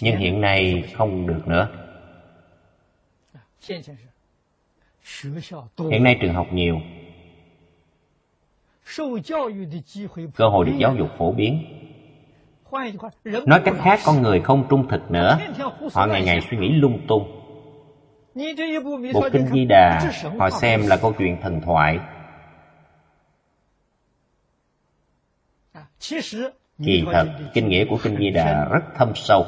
[0.00, 1.68] Nhưng hiện nay không được nữa.
[5.90, 6.80] Hiện nay trường học nhiều.
[10.36, 11.64] Cơ hội được giáo dục phổ biến.
[13.46, 15.38] Nói cách khác, con người không trung thực nữa.
[15.94, 17.40] Họ ngày ngày suy nghĩ lung tung.
[19.14, 21.98] Bộ kinh di đà, họ xem là câu chuyện thần thoại.
[26.84, 29.46] Kỳ thật, kinh nghĩa của Kinh Di Đà rất thâm sâu.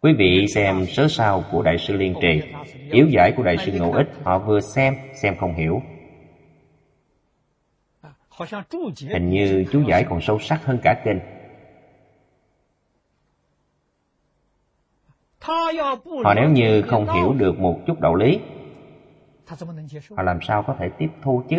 [0.00, 2.42] Quý vị xem sớ sao của Đại sư Liên Trì,
[2.90, 5.82] yếu giải của Đại sư Ngộ Ích, họ vừa xem, xem không hiểu.
[9.12, 11.20] Hình như chú giải còn sâu sắc hơn cả kinh.
[16.24, 18.40] Họ nếu như không hiểu được một chút đạo lý
[20.16, 21.56] họ làm sao có thể tiếp thu chứ?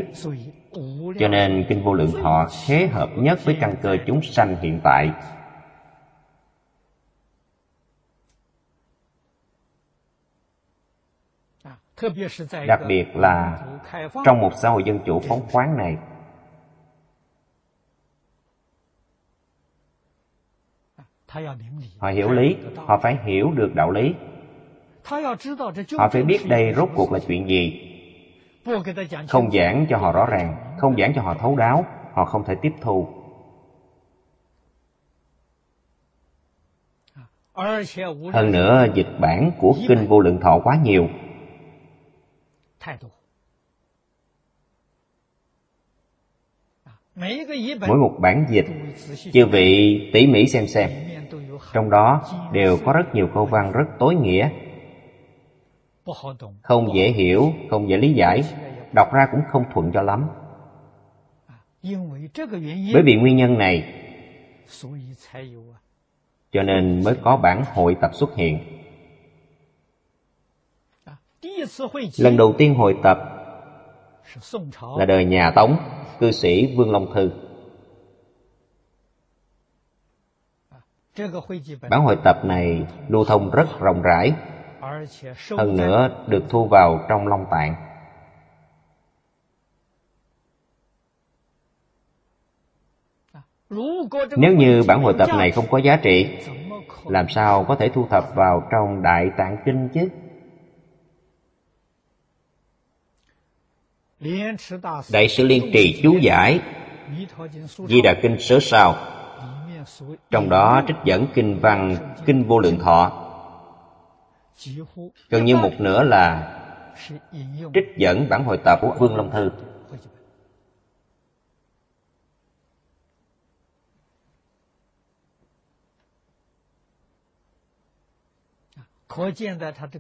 [1.19, 4.79] Cho nên kinh vô lượng thọ thế hợp nhất với căn cơ chúng sanh hiện
[4.83, 5.11] tại.
[12.67, 13.65] Đặc biệt là
[14.25, 15.97] trong một xã hội dân chủ phóng khoáng này.
[21.97, 24.13] Họ hiểu lý họ phải hiểu được đạo lý.
[25.97, 27.81] Họ phải biết đây rốt cuộc là chuyện gì.
[29.27, 32.55] Không giảng cho họ rõ ràng, Không giảng cho họ thấu đáo, Họ không thể
[32.61, 33.07] tiếp thu.
[38.33, 41.07] Hơn nữa, dịch bản của Kinh Vô Lượng Thọ quá nhiều.
[47.87, 48.65] Mỗi một bản dịch,
[49.33, 50.89] Chư vị tỉ mỉ xem xem.
[51.73, 54.49] Trong đó đều có rất nhiều câu văn rất tối nghĩa.
[56.61, 58.43] Không dễ hiểu, không dễ lý giải.
[58.93, 60.27] Đọc ra cũng không thuận cho lắm.
[62.93, 63.93] Bởi vì nguyên nhân này
[66.51, 68.59] Cho nên mới có bản hội tập xuất hiện.
[72.17, 73.17] Lần đầu tiên hội tập
[74.97, 75.77] Là đời nhà Tống,
[76.19, 77.31] cư sĩ Vương Long Thư.
[81.89, 84.33] Bản hội tập này lưu thông rất rộng rãi
[85.57, 87.75] hơn nữa được thu vào trong long tạng.
[94.37, 96.37] Nếu như bản hội tập này không có giá trị
[97.05, 100.09] làm sao có thể thu thập vào trong đại tạng kinh chứ?
[105.11, 106.59] Đại sư liên trì chú giải
[107.87, 108.95] di đà kinh sớ sao.
[110.31, 113.26] Trong đó trích dẫn kinh văn kinh vô lượng thọ
[115.29, 116.53] gần như một nửa là
[117.73, 119.51] trích dẫn bản hồi tập của vương long thư.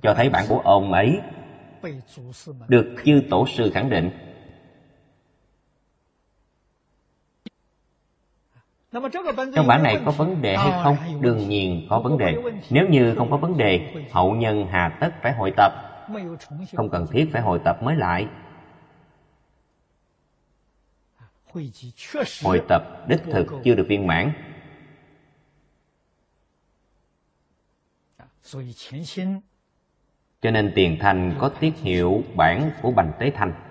[0.03, 1.19] cho thấy bản của ông ấy
[2.67, 4.26] được chư tổ sư khẳng định.
[9.55, 10.97] Trong bản này có vấn đề hay không?
[11.21, 12.35] Đương nhiên có vấn đề.
[12.69, 15.71] Nếu như không có vấn đề, hậu nhân hà tất phải hội tập.
[16.75, 18.27] Không cần thiết phải hội tập mới lại.
[22.43, 24.31] Hội tập đích thực chưa được viên mãn.
[30.41, 33.66] Cho nên tiền thành có tiết hiệu bản của bành tế thanh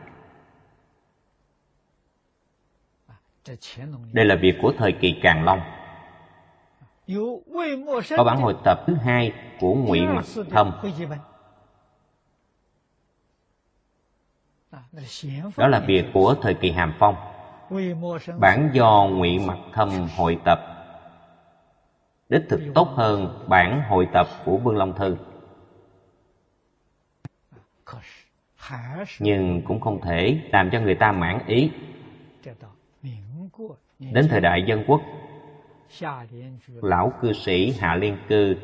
[4.12, 5.60] đây là việc của thời kỳ càn long.
[8.16, 10.72] Có bản hội tập thứ hai của ngụy mặc thâm
[15.56, 17.16] đó là việc của thời kỳ hàm phong.
[18.38, 20.60] Bản do ngụy mặc thâm hội tập.
[22.28, 25.16] Đích thực tốt hơn bản hội tập của vương long thư.
[29.18, 31.70] Nhưng cũng không thể làm cho người ta mãn ý
[33.98, 35.00] đến thời đại dân quốc,
[36.82, 38.56] lão cư sĩ hạ liên cư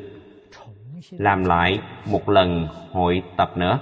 [1.11, 3.79] làm lại một lần hội tập nữa.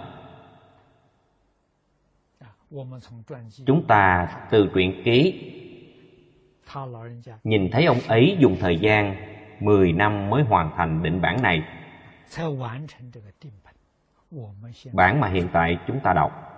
[3.66, 5.52] Chúng ta từ truyện ký
[7.44, 9.16] nhìn thấy ông ấy dùng thời gian
[9.60, 11.64] 10 năm mới hoàn thành định bản này.
[14.94, 16.51] Bản mà hiện tại chúng ta đọc.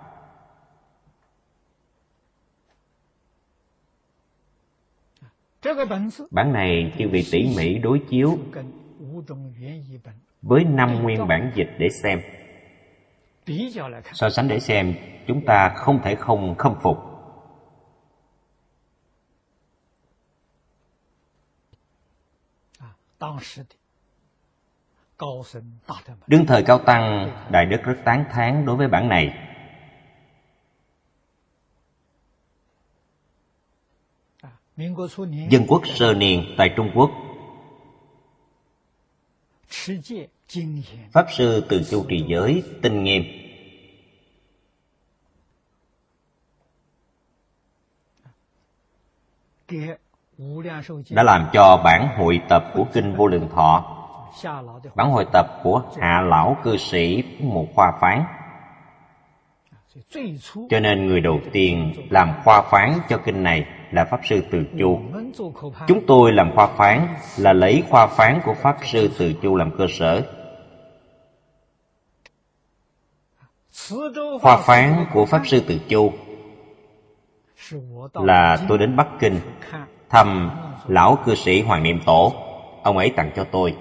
[6.30, 8.38] Bản này chưa bị tỉ mỉ đối chiếu
[10.42, 12.20] với năm nguyên bản dịch để xem.
[14.12, 14.94] so sánh để xem
[15.26, 16.98] chúng ta không thể không khâm phục.
[26.26, 29.43] Đương thời cao tăng đại đức rất tán thán đối với bản này
[34.76, 37.10] dân quốc sơ niên tại trung quốc.
[41.12, 43.22] pháp sư từ chu trì giới tinh nghiêm.
[51.10, 54.00] Đã làm cho bản hội tập của kinh vô lượng thọ
[54.94, 58.24] bản hội tập của hạ lão cư sĩ một khoa phán.
[60.70, 64.64] Cho nên người đầu tiên làm khoa phán cho kinh này là pháp sư từ
[64.78, 65.00] chu.
[65.88, 69.70] Chúng tôi làm khoa phán là lấy khoa phán của pháp sư từ chu làm
[69.78, 70.22] cơ sở.
[74.40, 76.12] Khoa phán của pháp sư từ chu
[78.14, 79.40] là tôi đến bắc kinh
[80.08, 80.50] thăm
[80.86, 82.32] lão cư sĩ hoàng niệm tổ.
[82.82, 83.76] Ông ấy tặng cho tôi.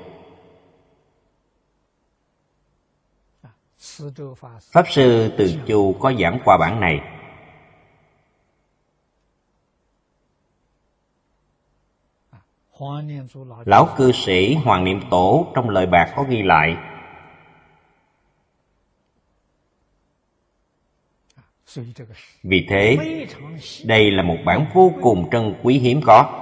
[4.72, 7.00] Pháp sư từ chu có giảng qua bản này
[13.66, 16.78] lão cư sĩ hoàng niệm tổ trong lời bạc có ghi lại.
[22.44, 22.98] Vì thế,
[23.86, 26.40] đây là một bản vô cùng trân quý hiếm có.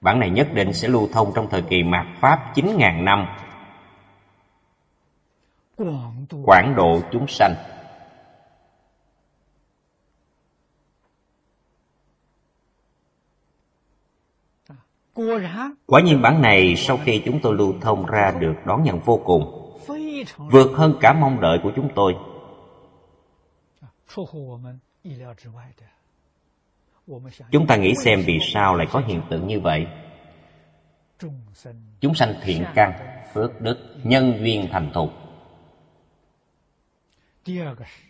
[0.00, 3.26] Bản này nhất định sẽ lưu thông trong thời kỳ mạt pháp 9.000 năm.
[6.44, 7.54] Quảng độ chúng sanh.
[15.86, 19.20] Quả nhiên bản này sau khi chúng tôi lưu thông ra được đón nhận vô
[19.24, 19.74] cùng,
[20.36, 22.14] vượt hơn cả mong đợi của chúng tôi.
[27.50, 29.86] Chúng ta nghĩ xem vì sao lại có hiện tượng như vậy.
[32.00, 32.92] Chúng sanh thiện căn,
[33.34, 35.12] phước đức, nhân duyên thành thục.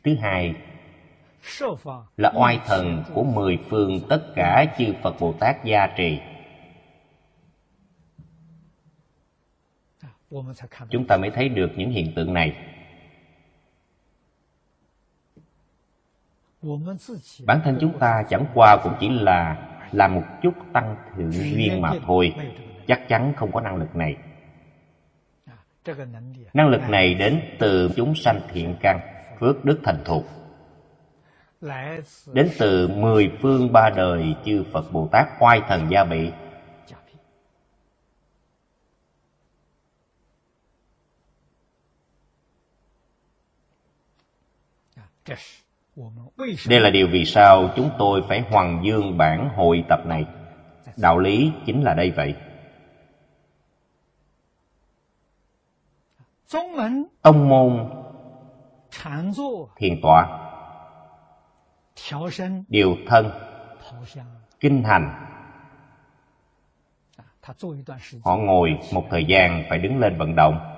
[0.04, 0.54] Thứ hai,
[2.16, 6.18] là oai thần của mười phương tất cả chư phật bồ tát gia trì.
[10.90, 12.56] Chúng ta mới thấy được những hiện tượng này.
[17.46, 19.56] bản thân chúng ta chẳng qua cũng chỉ là
[19.92, 22.34] làm một chút tăng thượng duyên mà thôi.
[22.86, 24.16] chắc chắn không có năng lực này.
[26.54, 29.00] Năng lực này đến từ chúng sanh thiện căn
[29.40, 30.24] phước đức thành thục.
[32.32, 36.30] Đến từ mười phương ba đời chư phật bồ tát oai thần gia bị
[46.68, 50.26] Đây là điều vì sao chúng tôi phải hoàng dương bản hội tập này.
[50.96, 52.34] Đạo lý chính là đây vậy.
[57.22, 57.90] Tông môn
[59.76, 60.44] thiền tọa
[62.68, 63.30] điều thân
[64.60, 65.26] kinh hành
[67.16, 67.24] à,
[68.24, 70.77] họ ngồi một thời gian phải đứng lên vận động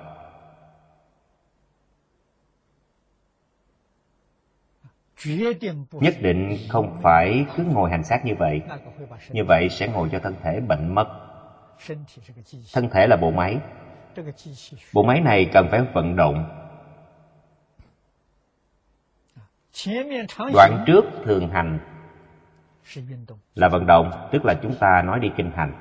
[5.91, 8.61] nhất định không phải cứ ngồi hành xác như vậy.
[9.29, 11.07] Như vậy sẽ ngồi cho thân thể bệnh mất.
[12.73, 13.57] Thân thể là bộ máy.
[14.93, 16.57] Bộ máy này cần phải vận động.
[20.53, 21.79] Đoạn trước thường hành
[23.55, 25.73] là vận động, tức là chúng ta nói đi kinh hành.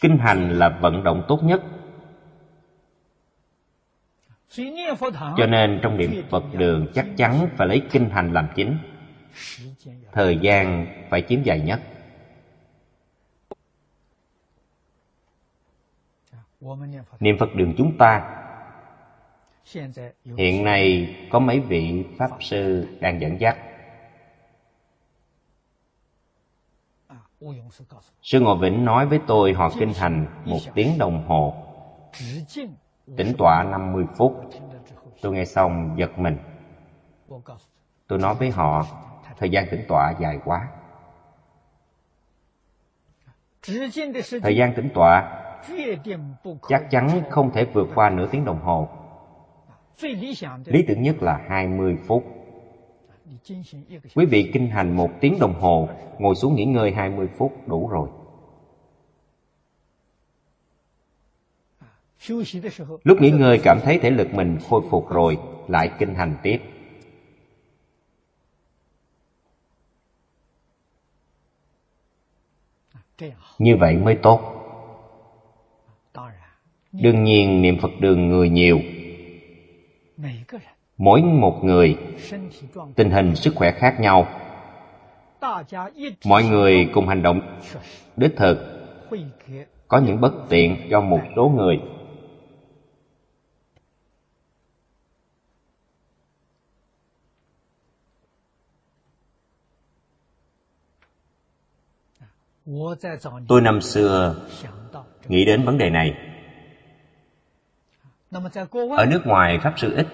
[0.00, 1.62] Kinh hành là vận động tốt nhất.
[5.36, 8.78] Cho nên trong niệm Phật đường chắc chắn phải lấy kinh hành làm chính
[10.12, 11.80] Thời gian phải chiếm dài nhất
[17.20, 18.34] Niệm Phật đường chúng ta
[20.36, 23.56] Hiện nay có mấy vị Pháp Sư đang dẫn dắt
[28.22, 31.54] Sư Ngộ Vĩnh nói với tôi họ kinh hành một tiếng đồng hồ
[33.16, 34.50] tĩnh tọa 50 phút.
[35.22, 36.36] Tôi nghe xong giật mình.
[38.06, 38.86] Tôi nói với họ,
[39.38, 40.68] thời gian tĩnh tọa dài quá.
[44.42, 45.44] Thời gian tĩnh tọa
[46.68, 48.88] chắc chắn không thể vượt qua nửa tiếng đồng hồ.
[50.64, 52.24] Lý tưởng nhất là 20 phút.
[54.14, 55.88] Quý vị kinh hành một tiếng đồng hồ,
[56.18, 58.08] ngồi xuống nghỉ ngơi 20 phút đủ rồi.
[63.04, 65.38] Lúc nghỉ ngơi cảm thấy thể lực mình khôi phục rồi,
[65.68, 66.58] lại kinh hành tiếp.
[73.58, 74.54] Như vậy mới tốt.
[76.92, 78.80] Đương nhiên niệm Phật đường người nhiều.
[80.96, 81.96] Mỗi một người
[82.96, 84.26] tình hình sức khỏe khác nhau.
[86.24, 87.60] Mọi người cùng hành động
[88.16, 88.58] đích thực
[89.88, 91.80] có những bất tiện cho một số người
[103.48, 104.34] tôi năm xưa
[105.28, 106.14] nghĩ đến vấn đề này.
[108.98, 110.06] ở nước ngoài pháp sư ít.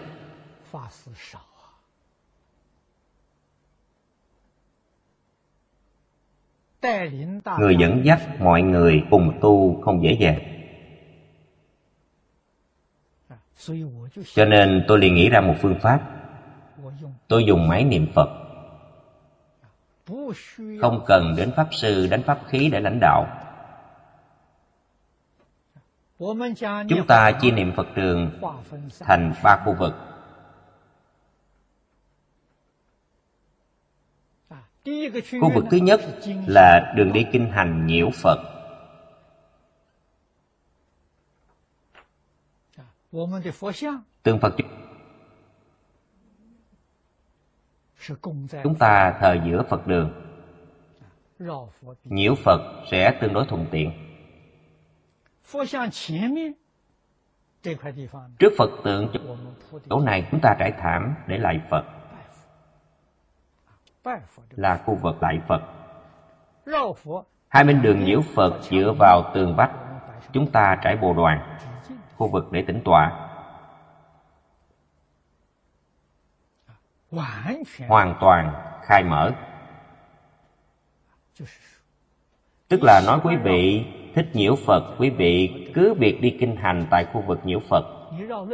[7.59, 10.39] người dẫn dắt mọi người cùng tu không dễ dàng.
[14.35, 16.01] Cho nên tôi liền nghĩ ra một phương pháp.
[17.29, 18.44] tôi dùng máy niệm phật
[20.81, 23.27] không cần đến pháp sư đánh pháp khí để lãnh đạo.
[26.89, 28.31] Chúng ta chia niệm phật đường
[28.99, 29.95] thành ba khu vực.
[35.41, 36.01] Khu vực thứ nhất
[36.47, 38.39] là đường đi kinh hành nhiễu phật.
[44.23, 44.55] Tương phật
[48.63, 50.13] chúng ta thờ giữa phật đường.
[52.05, 53.93] Nhiễu phật sẽ tương đối thuận tiện.
[58.39, 59.09] Trước phật tượng
[59.91, 61.85] chỗ này chúng ta trải thảm để lại phật.
[64.51, 65.63] Là khu vực lại phật.
[67.49, 69.73] Hai bên đường nhiễu phật dựa vào tường vách.
[70.33, 71.57] Chúng ta trải bồ đoàn
[72.17, 73.24] khu vực để tĩnh tọa.
[77.89, 78.53] hoàn toàn
[78.83, 79.33] khai mở.
[82.69, 83.85] Tức là nói quý vị
[84.15, 87.85] thích nhiễu phật quý vị cứ việc đi kinh hành tại khu vực nhiễu phật.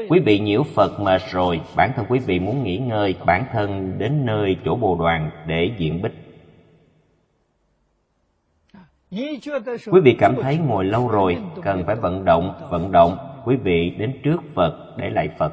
[0.08, 3.98] Quý vị nhiễu phật mệt rồi bản thân quý vị muốn nghỉ ngơi bản thân
[3.98, 6.12] đến nơi chỗ bồ đoàn để diện bích.
[9.92, 13.18] Quý vị cảm thấy ngồi lâu rồi cần phải vận động vận động.
[13.44, 15.52] Quý vị đến trước phật để lại phật.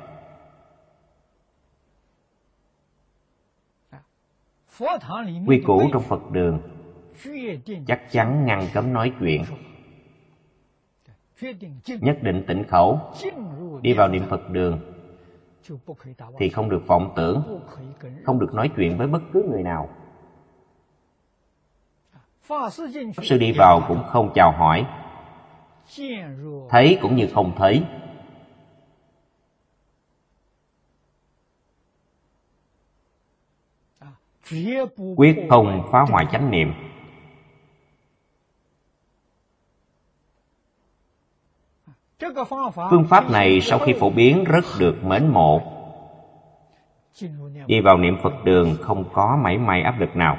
[5.47, 6.59] quy củ trong phật đường
[7.87, 9.43] chắc chắn ngăn cấm nói chuyện.
[12.01, 12.99] Nhất định tỉnh khẩu
[13.81, 14.79] đi vào niệm phật đường
[16.37, 17.59] thì không được vọng tưởng
[18.23, 19.89] không được nói chuyện với bất cứ người nào.
[23.23, 24.85] Sư đi vào cũng không chào hỏi
[26.69, 27.83] thấy cũng như không thấy.
[35.15, 36.73] quyết không phá hoại chánh niệm.
[42.89, 45.61] Phương pháp này sau khi phổ biến rất được mến mộ.
[47.67, 50.37] Đi vào niệm phật đường không có mảy may áp lực nào.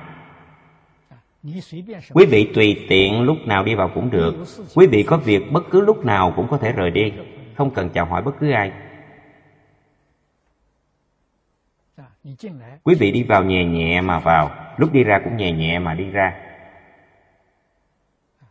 [2.14, 4.34] Quý vị tùy tiện lúc nào đi vào cũng được.
[4.74, 7.12] Quý vị có việc bất cứ lúc nào cũng có thể rời đi.
[7.56, 8.72] Không cần chào hỏi bất cứ ai.
[12.84, 15.94] Quý vị đi vào nhẹ nhẹ mà vào, lúc đi ra cũng nhẹ nhẹ mà
[15.94, 16.32] đi ra.
[18.40, 18.46] À,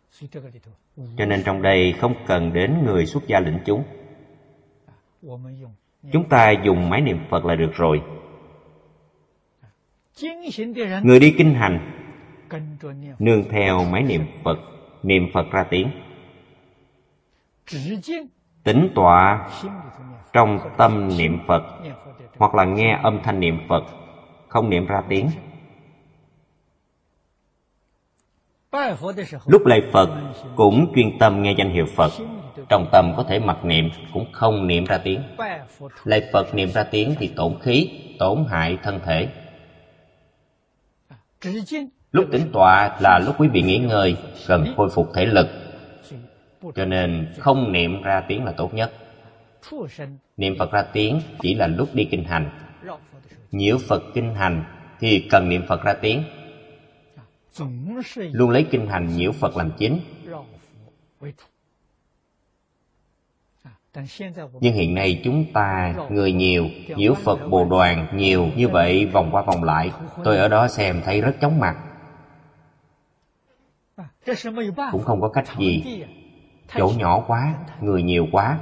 [1.18, 3.84] cho nên trong đây không cần đến người xuất gia lĩnh chúng.
[4.86, 4.94] À,
[6.12, 8.02] chúng ta dùng máy niệm Phật là được rồi.
[9.62, 9.70] À,
[11.04, 11.92] người đi kinh hành
[13.20, 14.58] nương theo máy niệm Phật,
[15.04, 15.92] niệm Phật ra tiếng
[18.68, 19.50] tính tọa
[20.34, 21.64] trong tâm niệm phật,
[22.38, 23.84] hoặc là nghe âm thanh niệm phật,
[24.48, 25.30] không niệm ra tiếng.
[29.46, 30.10] Lúc lạy phật
[30.56, 32.12] cũng chuyên tâm nghe danh hiệu phật,
[32.70, 35.22] trong tâm có thể mặc niệm cũng không niệm ra tiếng.
[36.04, 37.90] Lạy phật niệm ra tiếng thì tổn khí,
[38.20, 39.30] tổn hại thân thể.
[42.12, 45.48] Lúc tĩnh tọa là lúc quý vị nghỉ ngơi, cần khôi phục thể lực
[46.76, 48.94] cho nên không niệm ra tiếng là tốt nhất.
[50.38, 52.50] Niệm phật ra tiếng chỉ là lúc đi kinh hành.
[53.52, 54.64] Nhiễu phật kinh hành
[55.00, 56.24] thì cần niệm phật ra tiếng.
[58.16, 60.00] Luôn lấy kinh hành nhiễu phật làm chính.
[64.60, 69.30] Nhưng hiện nay chúng ta, người nhiều, nhiễu phật bồ đoàn nhiều như vậy vòng
[69.32, 69.92] qua vòng lại,
[70.24, 71.78] tôi ở đó xem thấy rất chóng mặt.
[74.92, 76.04] Cũng không có cách gì
[76.76, 78.60] chỗ nhỏ quá người nhiều quá.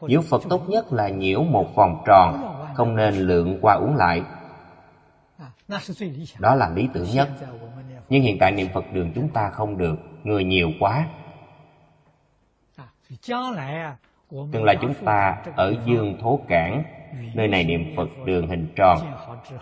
[0.00, 4.22] Nhiễu phật tốt nhất là nhiễu một vòng tròn không nên lượn qua uống lại.
[6.38, 7.28] Đó là lý tưởng nhất.
[8.08, 11.08] Nhưng hiện tại niệm phật đường chúng ta không được người nhiều quá.
[14.30, 16.82] Tương lai chúng ta ở dương thố cảng
[17.34, 18.98] nơi này niệm phật đường hình tròn.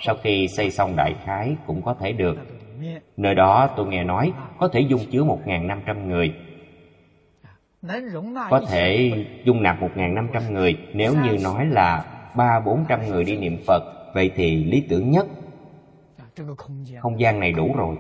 [0.01, 2.37] Sau khi xây xong đại khái cũng có thể được.
[3.17, 6.35] Nơi đó tôi nghe nói có thể dung chứa 1.500 người.
[8.51, 9.13] Có thể
[9.45, 12.05] dung nạp 1.500 người nếu như nói là
[12.35, 15.27] 3-400 người đi niệm Phật, vậy thì lý tưởng nhất.
[17.01, 17.97] Không gian này đủ rồi.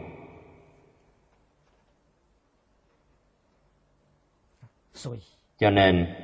[5.58, 6.14] Cho nên,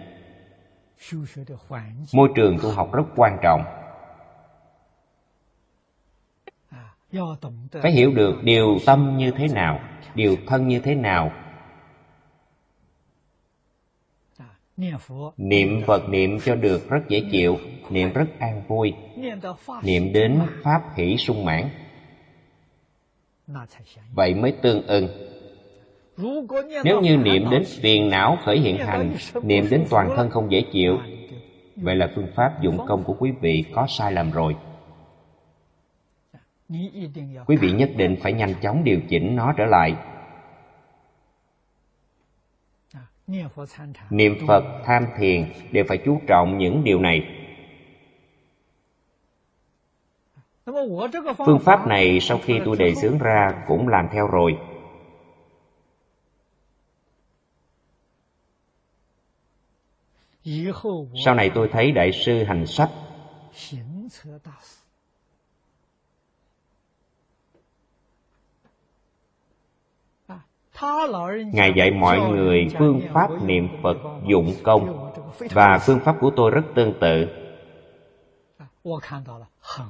[2.12, 3.64] môi trường tu học rất quan trọng
[7.82, 9.80] phải hiểu được điều tâm như thế nào
[10.14, 11.32] điều thân như thế nào.
[15.36, 16.08] Niệm phật.
[16.08, 17.58] Niệm cho được rất dễ chịu
[17.90, 18.94] niệm rất an vui.
[19.82, 21.68] Niệm đến pháp hỷ sung mãn.
[24.12, 25.08] Vậy mới tương ưng.
[26.84, 30.62] Nếu như niệm đến phiền não khởi hiện hành niệm đến toàn thân không dễ
[30.72, 30.98] chịu.
[31.76, 34.56] Vậy là phương pháp dụng công của quý vị có sai lầm rồi
[37.46, 39.96] quý vị nhất định phải nhanh chóng điều chỉnh nó trở lại.
[44.10, 47.36] Niệm phật tham thiền đều phải chú trọng những điều này.
[51.46, 54.58] Phương pháp này sau khi tôi đề xướng ra cũng làm theo rồi.
[61.24, 62.90] Sau này tôi thấy đại sư hành sách
[71.52, 75.12] Ngài dạy mọi người phương pháp niệm Phật dụng công
[75.50, 77.28] Và phương pháp của tôi rất tương tự.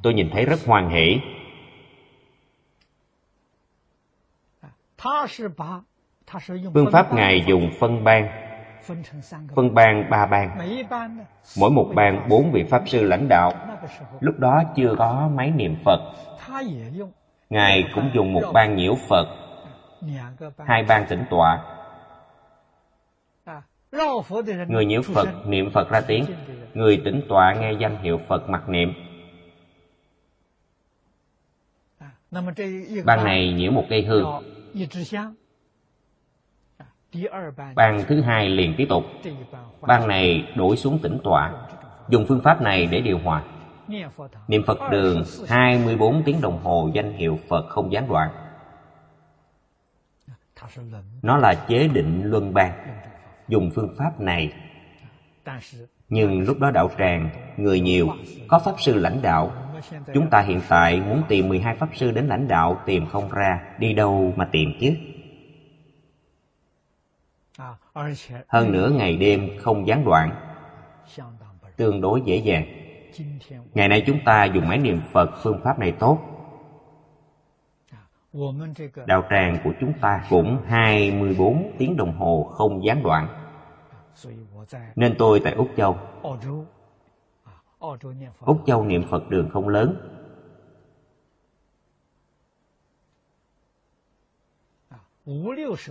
[0.03, 1.21] Tôi nhìn thấy rất hoàn hỷ.
[6.75, 8.29] Phương pháp Ngài dùng phân ban.
[9.55, 10.59] Phân ban ba ban.
[11.59, 13.53] Mỗi một ban bốn vị Pháp sư lãnh đạo.
[14.21, 16.13] Lúc đó chưa có máy niệm Phật.
[17.51, 19.40] Ngài cũng dùng một ban nhiễu Phật
[20.67, 21.65] hai ban tĩnh tọa.
[24.69, 26.25] Người nhiễu phật niệm phật ra tiếng.
[26.75, 28.93] người tĩnh tọa nghe danh hiệu phật mặc niệm.
[33.05, 34.43] Ban này nhiễu một cây hương
[37.75, 38.05] ban.
[38.09, 39.05] Thứ hai liền tiếp tục.
[39.81, 41.53] Ban này đổi xuống tĩnh tọa.
[42.09, 43.43] Dùng phương pháp này để điều hòa.
[44.49, 48.50] Niệm phật đường 24 tiếng đồng hồ danh hiệu phật không gián đoạn
[51.23, 52.73] nó là chế định luân ban,
[53.49, 54.53] dùng phương pháp này.
[56.09, 58.09] Nhưng lúc đó đạo tràng, người nhiều,
[58.49, 59.53] có pháp sư lãnh đạo.
[60.15, 63.63] Chúng ta hiện tại muốn tìm 12 pháp sư đến lãnh đạo, tìm không ra,
[63.79, 64.95] đi đâu mà tìm chứ?
[68.49, 70.31] Hơn nữa ngày đêm không gián đoạn.
[71.77, 72.67] Tương đối dễ dàng.
[73.75, 76.19] Ngày nay chúng ta dùng máy niệm phật, phương pháp này tốt.
[79.07, 83.29] Đạo tràng của chúng ta cũng 24 tiếng đồng hồ không gián đoạn.
[84.97, 85.99] Nên tôi tại Úc Châu.
[88.41, 89.97] Úc Châu niệm Phật đường không lớn.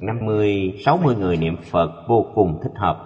[0.01, 3.05] Năm mươi sáu mươi người niệm Phật vô cùng thích hợp.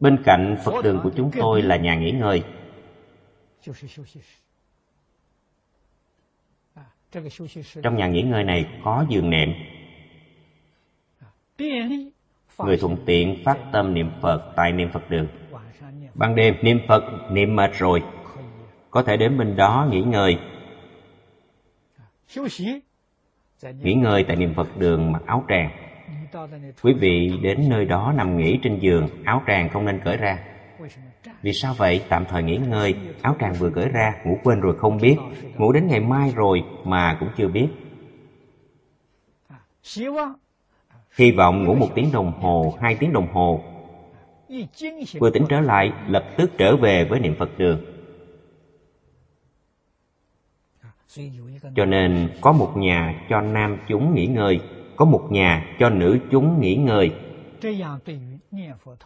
[0.00, 2.44] Bên cạnh Phật đường của chúng tôi là nhà nghỉ ngơi
[7.82, 9.52] trong nhà nghỉ ngơi này có giường nệm.
[12.58, 15.26] Người thuận tiện phát tâm niệm phật tại niệm phật đường.
[16.14, 18.02] Ban đêm niệm phật, niệm mệt rồi.
[18.90, 20.38] Có thể đến bên đó nghỉ ngơi.
[23.82, 25.70] Nghỉ ngơi tại niệm phật đường mặc áo tràng.
[26.82, 30.38] Quý vị đến nơi đó nằm nghỉ trên giường, áo tràng không nên cởi ra.
[31.46, 32.02] Vì sao vậy?
[32.08, 35.16] Tạm thời nghỉ ngơi, áo tràng vừa gửi ra, ngủ quên rồi không biết,
[35.56, 37.68] ngủ đến ngày mai rồi mà cũng chưa biết.
[41.16, 43.60] Hy vọng ngủ một tiếng đồng hồ, hai tiếng đồng hồ.
[45.18, 47.80] Vừa tỉnh trở lại, lập tức trở về với niệm Phật đường.
[51.76, 54.60] Cho nên có một nhà cho nam chúng nghỉ ngơi,
[54.96, 57.10] có một nhà cho nữ chúng nghỉ ngơi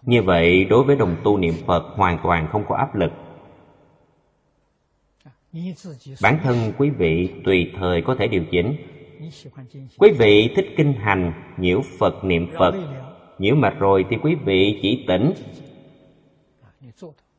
[0.03, 3.11] như vậy đối với đồng tu niệm Phật hoàn toàn không có áp lực.
[6.23, 8.77] Bản thân quý vị tùy thời có thể điều chỉnh.
[9.99, 12.75] Quý vị thích kinh hành, nhiễu Phật niệm Phật.
[13.39, 15.33] Nhiễu mệt rồi thì quý vị chỉ tỉnh.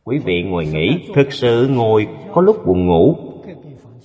[0.03, 3.15] Quý vị ngồi nghỉ, thực sự ngồi có lúc buồn ngủ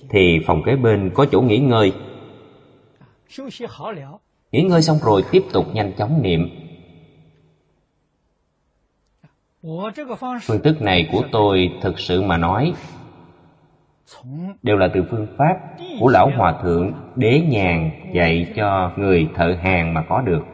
[0.09, 1.93] Thì phòng kế bên có chỗ nghỉ ngơi.
[4.51, 6.66] Nghỉ ngơi xong rồi tiếp tục nhanh chóng niệm
[10.41, 12.73] phương thức này của tôi thực sự mà nói
[14.63, 15.57] đều là từ phương pháp
[15.99, 20.45] của lão hòa thượng đế nhàn dạy cho người thợ hàng mà có được.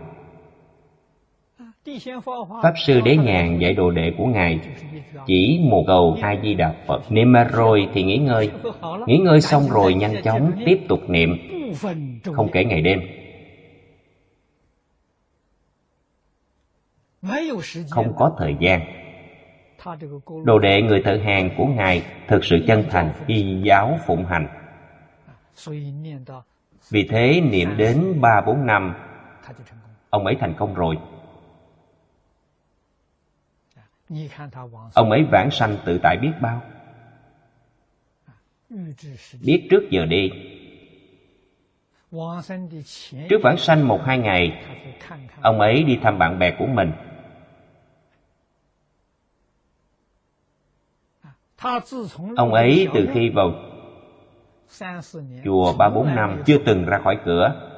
[2.64, 4.60] Pháp sư đế nhàn dạy đồ đệ của ngài
[5.26, 7.12] chỉ một cầu hai di đà phật.
[7.12, 8.52] Niệm mà rồi thì nghỉ ngơi.
[9.08, 11.38] Nghỉ ngơi xong rồi nhanh chóng tiếp tục niệm,
[12.34, 13.02] không kể ngày đêm.
[17.90, 19.03] Không có thời gian
[20.46, 24.48] đồ đệ người thợ hàng của ngài thực sự chân thành y giáo phụng hành.
[26.90, 28.94] Vì thế niệm đến ba bốn năm
[30.10, 30.98] ông ấy thành công rồi.
[34.94, 36.62] Ông ấy vãng sanh tự tại biết bao.
[39.42, 40.30] Biết trước giờ đi.
[43.30, 44.66] Trước vãng sanh một hai ngày
[45.42, 46.92] ông ấy đi thăm bạn bè của mình.
[52.36, 53.52] Ông ấy từ khi vào
[55.44, 57.70] chùa ba bốn năm chưa từng ra khỏi cửa.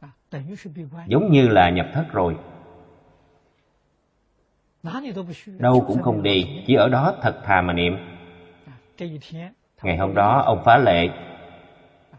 [0.00, 0.08] À,
[1.06, 2.36] Giống như là nhập thất rồi.
[5.58, 7.96] đâu cũng không đi chỉ ở đó thật thà mà niệm.
[8.66, 8.72] À,
[9.82, 11.08] Ngày hôm đó ông phá lệ.
[12.12, 12.18] À,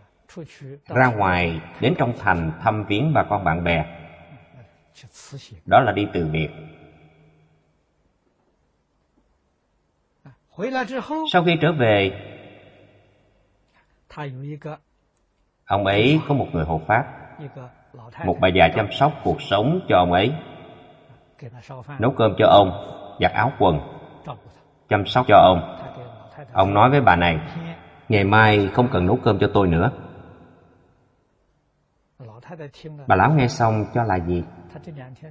[0.88, 3.86] ra ngoài đến trong thành thăm viếng bà con bạn bè.
[5.66, 6.50] Đó là đi từ biệt.
[11.32, 12.12] sau khi trở về
[15.66, 17.06] ông ấy có một người hộ pháp
[18.26, 20.34] một bà già chăm sóc cuộc sống cho ông ấy.
[22.00, 22.72] nấu cơm cho ông
[23.20, 23.80] giặt áo quần
[24.90, 25.78] chăm sóc cho ông.
[26.54, 27.40] ông nói với bà này
[28.10, 29.92] ngày mai không cần nấu cơm cho tôi nữa.
[33.08, 34.44] bà lão nghe xong cho là gì?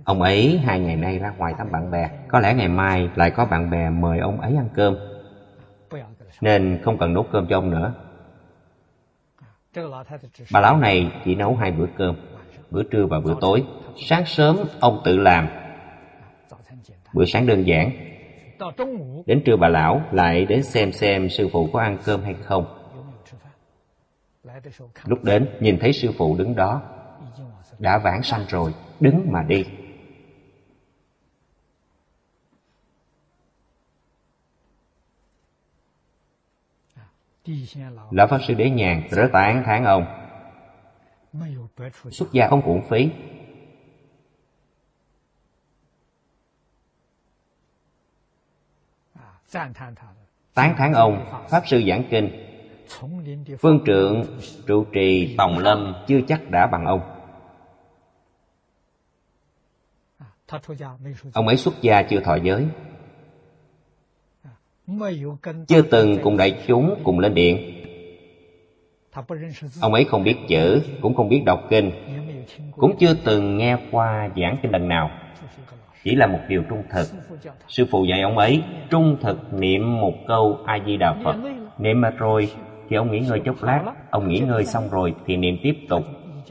[0.04, 2.10] ông ấy hai ngày nay ra ngoài thăm bạn bè.
[2.28, 5.09] có lẽ ngày mai lại có bạn bè mời ông ấy ăn cơm.
[6.40, 7.94] Nên không cần nấu cơm cho ông nữa.
[10.52, 12.16] Bà lão này chỉ nấu hai bữa cơm
[12.70, 13.64] Bữa trưa và bữa tối.
[14.08, 15.48] Sáng sớm ông tự làm.
[17.12, 17.90] Bữa sáng đơn giản.
[19.26, 22.64] Đến trưa bà lão lại đến xem xem sư phụ có ăn cơm hay không.
[25.04, 26.82] Lúc đến nhìn thấy sư phụ đứng đó
[27.78, 29.64] Đã vãng sanh rồi, đứng mà đi.
[38.10, 40.04] Lão Pháp Sư Đế Nhàn rất tán thán ông.
[42.10, 43.10] Xuất gia không uổng phí.
[50.54, 52.46] Tán thán ông, Pháp Sư Giảng Kinh.
[53.60, 54.24] Phương trượng,
[54.66, 57.00] trụ trì, Tòng Lâm chưa chắc đã bằng ông.
[61.32, 62.66] Ông ấy xuất gia chưa thọ giới
[65.66, 67.80] chưa từng cùng đại chúng cùng lên điện
[69.80, 71.90] ông ấy không biết chữ, cũng không biết đọc kinh,
[72.76, 75.10] cũng chưa từng nghe qua giảng kinh lần nào.
[76.04, 77.06] Chỉ là một điều trung thực.
[77.68, 81.36] Sư phụ dạy ông ấy trung thực niệm một câu a di đà phật.
[81.78, 82.52] Niệm mà rồi
[82.88, 83.92] thì ông nghỉ ngơi chốc lát.
[84.10, 86.02] Ông nghỉ ngơi xong rồi thì niệm tiếp tục.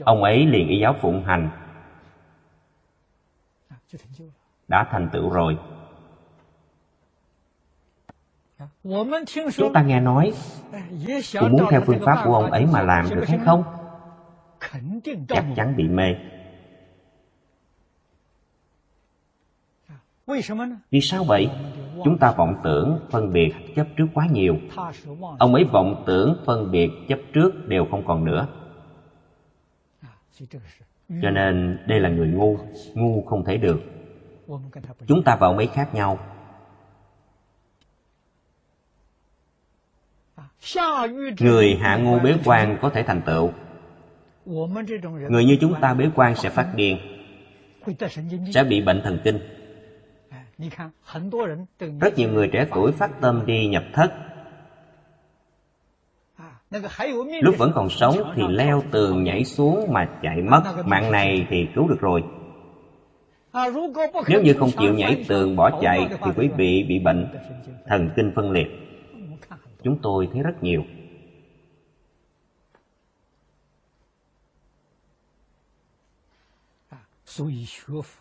[0.04, 1.48] Ông ấy liền y giáo phụng hành.
[4.68, 5.56] Đã thành tựu rồi
[9.56, 10.32] chúng ta nghe nói
[11.40, 13.64] cũng muốn theo phương pháp của ông ấy mà làm được hay không?
[15.28, 16.14] Chắc chắn bị mê.
[20.90, 21.50] Vì sao vậy?
[22.04, 24.56] Chúng ta vọng tưởng phân biệt chấp trước quá nhiều.
[25.38, 28.46] Ông ấy vọng tưởng phân biệt chấp trước đều không còn nữa.
[31.22, 32.56] Cho nên đây là người ngu
[32.94, 33.80] ngu không thể được.
[35.06, 36.18] Chúng ta và ông ấy khác nhau
[41.40, 43.50] người hạ ngu bế quan có thể thành tựu.
[45.28, 46.98] người như chúng ta bế quan sẽ phát điên
[48.52, 49.38] sẽ bị bệnh thần kinh.
[52.00, 54.12] rất nhiều người trẻ tuổi phát tâm đi nhập thất.
[57.42, 60.62] lúc vẫn còn sống thì leo tường nhảy xuống mà chạy mất.
[60.84, 62.24] Mạng này thì cứu được rồi.
[64.28, 67.26] Nếu như không chịu nhảy tường bỏ chạy thì quý vị bị bệnh
[67.86, 68.89] thần kinh phân liệt
[69.82, 70.82] chúng tôi thấy rất nhiều.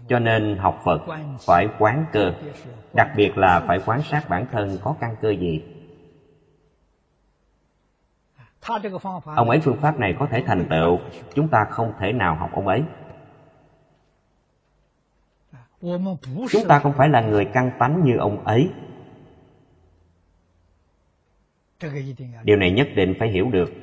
[0.08, 1.00] Cho nên học phật
[1.40, 2.34] phải quán cơ,
[2.94, 5.64] đặc biệt là phải quan sát bản thân có căn cơ gì.
[9.36, 11.00] Ông ấy phương pháp này có thể thành tựu,
[11.34, 12.84] chúng ta không thể nào học ông ấy.
[16.50, 18.70] Chúng ta không phải là người căng tánh như ông ấy
[22.44, 23.74] điều này nhất định phải hiểu được.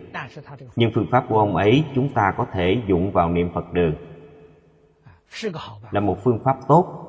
[0.77, 3.95] Nhưng phương pháp của ông ấy chúng ta có thể dụng vào niệm phật đường.
[5.91, 7.03] Là một phương pháp tốt.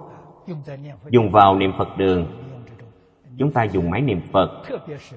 [1.10, 2.28] Dùng vào niệm phật đường.
[3.38, 4.64] Chúng ta dùng máy niệm phật.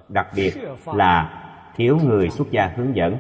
[0.09, 0.53] Đặc biệt
[0.95, 1.37] là
[1.77, 3.19] thiếu người xuất gia hướng dẫn.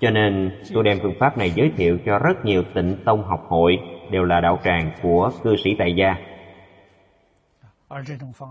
[0.00, 3.44] Cho nên tôi đem phương pháp này giới thiệu cho rất nhiều tịnh tông học
[3.48, 3.78] hội
[4.10, 6.16] đều là đạo tràng của cư sĩ tại gia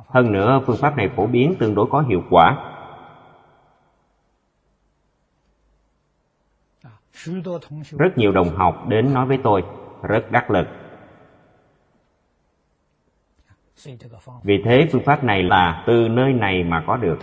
[0.08, 2.76] hơn nữa phương pháp này phổ biến tương đối có hiệu quả.
[7.92, 9.64] rất nhiều đồng học đến nói với tôi
[10.02, 10.68] rất đắc lực.
[14.44, 17.20] vì thế phương pháp này là từ nơi này mà có được.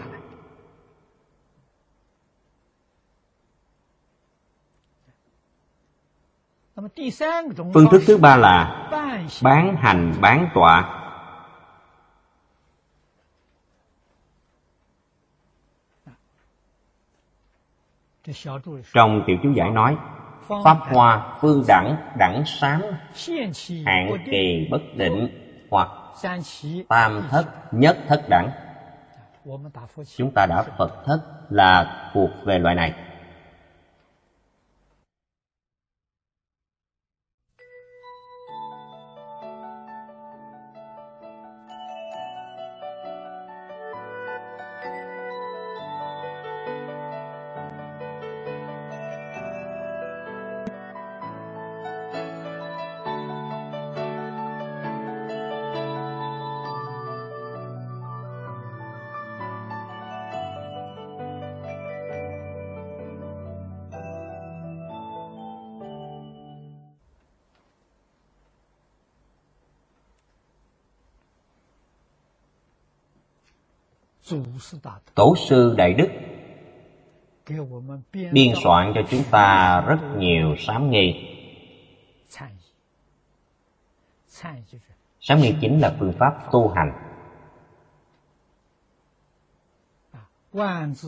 [7.74, 8.88] phương thức thứ ba là
[9.42, 10.95] bán hành bán tọa
[18.94, 19.96] trong tiểu chú giải nói
[20.64, 22.82] pháp hoa phương đẳng đẳng sám
[23.86, 25.28] hạn kỳ bất định
[25.70, 25.88] hoặc
[26.88, 28.50] tam thất nhất thất đẳng.
[30.16, 31.20] chúng ta đã phật thất
[31.50, 32.94] là thuộc về loại này
[75.16, 76.08] tổ sư đại đức.
[78.32, 81.32] Biên soạn cho chúng ta rất nhiều sám nghi.
[85.20, 86.92] Sám nghi chính là phương pháp tu hành.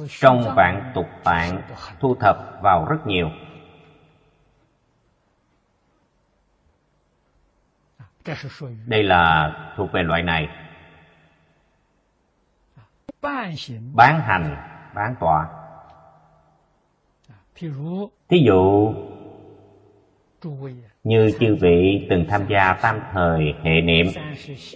[0.09, 1.63] Trong vạn tục tạng,
[2.01, 3.31] thu thập vào rất nhiều.
[8.87, 10.68] Đây là thuộc về loại này
[13.95, 14.57] bán hành
[14.95, 15.49] bán tọa
[18.29, 18.95] thí dụ
[21.05, 24.07] như chư vị từng tham gia tam thời hệ niệm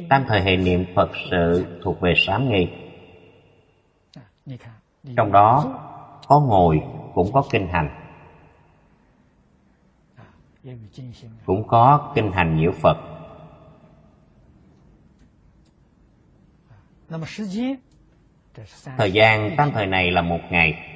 [0.09, 2.69] tam thời hệ niệm phật sự thuộc về sám nghi.
[4.17, 4.23] À,
[5.17, 5.79] Trong đó
[6.29, 6.81] có ngồi
[7.15, 7.89] cũng có kinh hành.
[10.17, 10.25] À,
[11.47, 12.97] cũng có kinh hành nhiễu phật.
[16.71, 16.77] À,
[18.99, 20.89] Thời gian tam thời này là một ngày.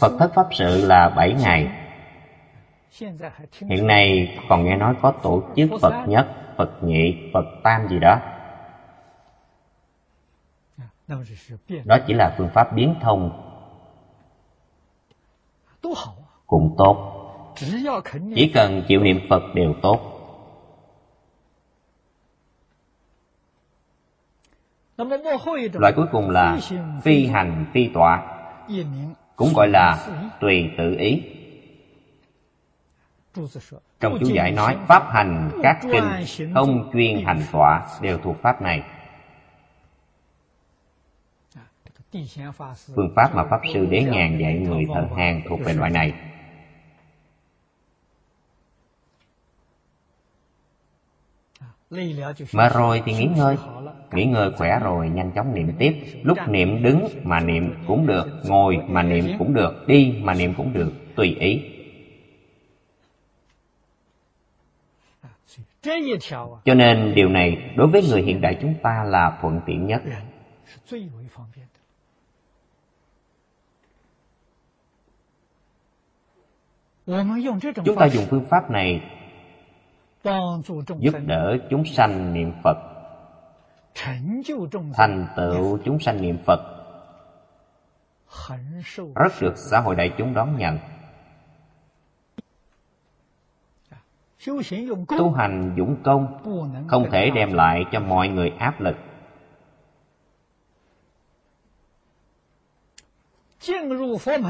[0.00, 1.68] Phật thất Pháp sự là bảy ngày.
[3.70, 7.98] Hiện nay còn nghe nói có tổ chức Phật nhất, Phật nhị, Phật tam gì
[7.98, 8.18] đó.
[11.84, 13.46] Đó chỉ là phương pháp biến thông.
[16.46, 17.06] Cũng tốt.
[18.34, 20.09] Chỉ cần chịu niệm Phật đều tốt.
[25.72, 26.58] Loại cuối cùng là
[27.02, 28.22] phi hành phi tọa.
[29.36, 30.06] Cũng gọi là
[30.40, 31.22] tùy tự ý.
[34.00, 36.04] Trong chú giải nói Pháp hành các kinh
[36.54, 38.82] Không chuyên hành tọa đều thuộc Pháp này.
[42.94, 46.12] Phương pháp mà Pháp Sư Đế Nhàn dạy người thợ hàng thuộc về loại này.
[52.52, 53.56] mà rồi thì nghỉ ngơi.
[54.12, 55.94] Nghỉ ngơi khỏe rồi nhanh chóng niệm tiếp.
[56.22, 60.54] Lúc niệm đứng mà niệm cũng được Ngồi mà niệm cũng được Đi mà niệm
[60.56, 61.62] cũng được Tùy ý.
[66.64, 70.02] Cho nên điều này đối với người hiện đại chúng ta là thuận tiện nhất.
[77.84, 79.00] Chúng ta dùng phương pháp này
[80.98, 82.76] giúp đỡ chúng sanh niệm Phật.
[84.94, 86.60] Thành tựu chúng sanh niệm Phật.
[89.14, 90.78] Rất được xã hội đại chúng đón nhận.
[95.18, 96.38] Tu hành dũng công
[96.88, 98.96] không thể đem lại cho mọi người áp lực.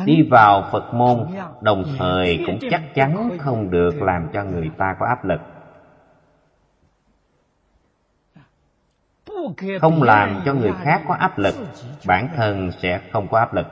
[0.04, 1.26] Đi vào phật môn
[1.60, 5.40] đồng thời cũng chắc chắn không được làm cho người ta có áp lực.
[9.80, 11.55] không làm cho người khác có áp lực
[12.07, 13.66] bản thân sẽ không có áp lực.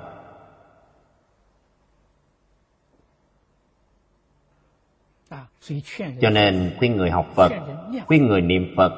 [6.20, 7.52] Cho nên khuyên người học phật
[8.06, 8.92] khuyên người niệm phật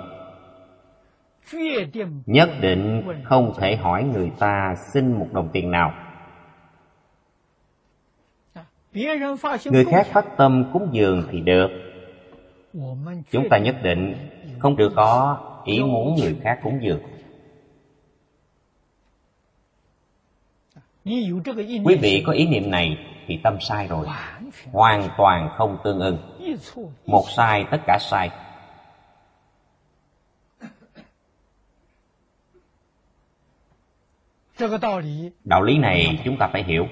[2.26, 5.92] nhất định không thể hỏi người ta xin một đồng tiền nào.
[9.64, 11.68] Người khác phát tâm cúng dường thì được.
[13.30, 14.14] Chúng ta nhất định
[14.58, 17.00] không được có ý muốn người khác cũng được.
[21.84, 24.06] quý vị có ý niệm này thì tâm sai rồi.
[24.72, 25.48] Hoàn toàn.
[25.56, 26.18] Không tương ưng.
[27.06, 28.30] Một sai tất cả sai.
[35.44, 36.86] Đạo lý này chúng ta phải hiểu.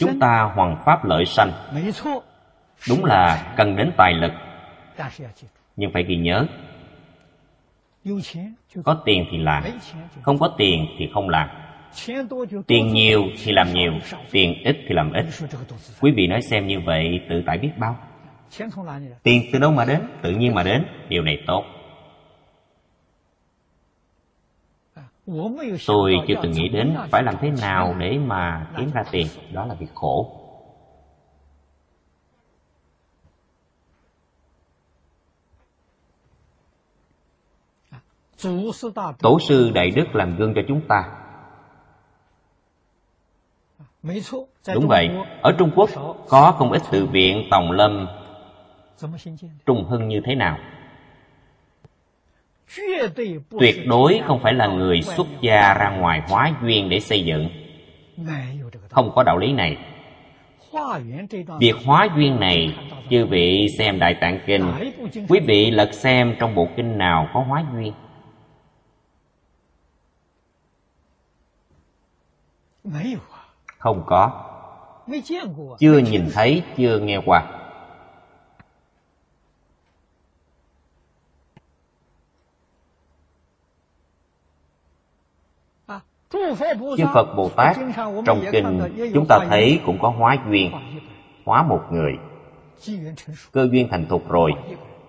[0.00, 1.52] Chúng ta hoàn pháp lợi sanh
[2.88, 4.32] đúng là cần đến tài lực.
[5.76, 6.46] Nhưng phải ghi nhớ,
[8.84, 9.64] có tiền thì làm,
[10.22, 11.48] không có tiền thì không làm.
[12.66, 13.92] Tiền nhiều thì làm nhiều,
[14.30, 15.26] tiền ít thì làm ít.
[16.00, 17.96] Quý vị nói xem như vậy, tự tại biết bao.
[19.22, 20.00] Tiền từ đâu mà đến?
[20.22, 20.84] Tự nhiên mà đến.
[21.08, 21.64] Điều này tốt.
[25.86, 29.26] Tôi chưa từng nghĩ đến phải làm thế nào để mà kiếm ra tiền.
[29.52, 30.45] Đó là việc khổ.
[39.18, 41.04] Tổ sư Đại Đức làm gương cho chúng ta.
[44.74, 45.10] Đúng vậy,
[45.42, 45.90] ở Trung Quốc
[46.28, 48.06] có không ít tự viện Tòng Lâm.
[49.66, 50.58] trùng hưng như thế nào?
[53.60, 57.48] Tuyệt đối không phải là người xuất gia ra ngoài hóa duyên để xây dựng.
[58.90, 59.76] Không có đạo lý này.
[61.60, 62.76] Việc hóa duyên này
[63.10, 64.72] Chư vị xem Đại Tạng Kinh.
[65.28, 67.92] Quý vị lật xem trong bộ kinh nào có hóa duyên.
[73.78, 74.42] không có.
[75.78, 77.52] Chưa nhìn thấy chưa nghe qua.
[86.96, 87.76] Chư phật bồ tát
[88.26, 88.80] trong kinh
[89.14, 90.72] chúng ta thấy cũng có hóa duyên
[91.44, 92.18] hóa một người.
[93.52, 94.52] Cơ duyên thành thục rồi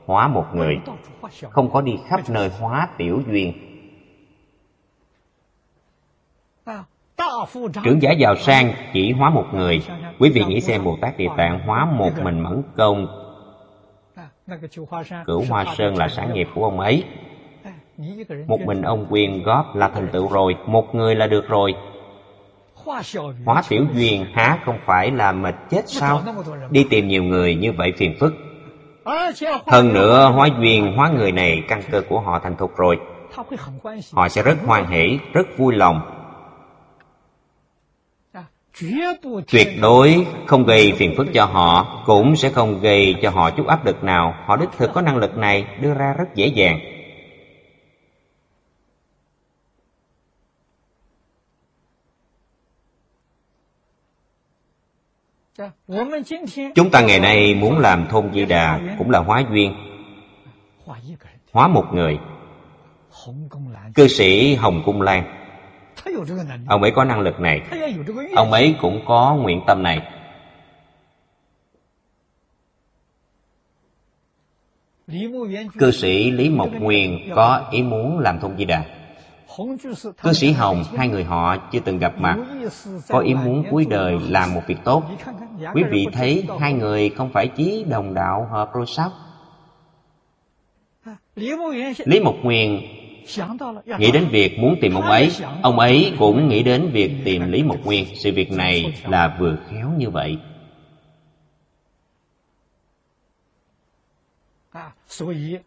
[0.05, 0.77] hóa một người.
[1.49, 3.53] Không có đi khắp nơi hóa tiểu duyên.
[7.83, 9.81] Trưởng giả giàu sang chỉ hóa một người.
[10.19, 13.07] Quý vị nghĩ xem Bồ Tát Địa Tạng hóa một mình Mẫn Công.
[15.25, 17.03] Cửu Hoa Sơn là sản nghiệp của ông ấy.
[18.47, 21.75] Một mình ông quyền góp là thành tựu rồi Một người là được rồi.
[23.45, 26.21] Hóa tiểu duyên há không phải là mệt chết sao?
[26.69, 28.33] Đi tìm nhiều người như vậy phiền phức.
[29.67, 32.99] Hơn nữa hóa duyên hóa người này căn cơ của họ thành thục rồi.
[34.13, 36.16] Họ sẽ rất hoan hỷ, rất vui lòng
[39.47, 43.67] tuyệt đối không gây phiền phức cho họ, cũng sẽ không gây cho họ chút
[43.67, 44.35] áp lực nào.
[44.45, 46.79] Họ đích thực có năng lực này, đưa ra rất dễ dàng.
[56.75, 59.75] Chúng ta ngày nay muốn làm thôn di đà cũng là hóa duyên,
[61.51, 62.19] hóa một người.
[63.95, 65.36] Cư sĩ hồng cung lan
[66.67, 67.61] ông ấy có năng lực này.
[68.35, 70.01] Ông ấy cũng có nguyện tâm này.
[75.79, 78.83] Cư sĩ lý mộc nguyên có ý muốn làm thông di đà.
[80.21, 82.37] Cư sĩ hồng hai người họ chưa từng gặp mặt
[83.09, 85.03] có ý muốn cuối đời làm một việc tốt.
[85.73, 89.11] Quý vị thấy hai người không phải chí đồng đạo hợp rồi sao
[92.05, 92.96] lý mộc nguyên
[93.99, 97.63] Nghĩ đến việc muốn tìm ông ấy Ông ấy cũng nghĩ đến việc tìm Lý
[97.63, 98.05] Mộc Nguyên.
[98.15, 100.37] Sự việc này là vừa khéo như vậy.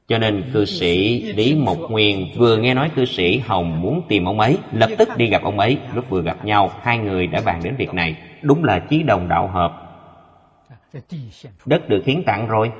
[0.09, 4.25] Cho nên cư sĩ Lý Mộc Nguyên vừa nghe nói cư sĩ Hồng muốn tìm
[4.25, 5.79] ông ấy Lập tức đi gặp ông ấy.
[5.95, 8.17] Lúc vừa gặp nhau hai người đã bàn đến việc này.
[8.43, 9.87] Đúng là chí đồng đạo hợp.
[11.67, 12.73] Đất được hiến tặng rồi.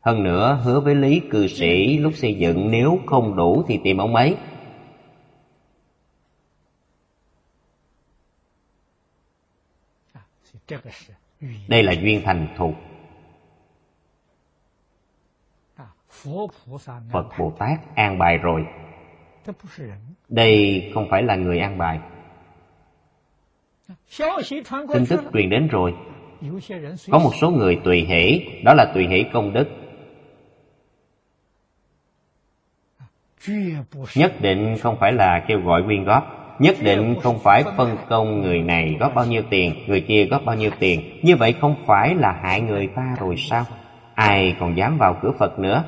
[0.00, 3.96] Hơn nữa, hứa với Lý cư sĩ lúc xây dựng nếu không đủ thì tìm
[3.98, 4.36] ông ấy.
[11.68, 12.74] Đây là duyên thành thuộc
[17.12, 18.66] Phật Bồ Tát an bài rồi.
[20.28, 22.00] Đây không phải là người an bài.
[24.92, 25.94] Tin tức truyền đến rồi.
[27.10, 29.79] Có một số người tùy hỷ, Đó là tùy hỷ công đức.
[34.14, 36.36] nhất định không phải là kêu gọi quyên góp.
[36.58, 40.44] Nhất định không phải phân công người này góp bao nhiêu tiền, người kia góp
[40.44, 41.20] bao nhiêu tiền.
[41.22, 43.64] Như vậy không phải là hại người ta rồi sao?
[44.14, 45.84] Ai còn dám vào cửa phật nữa?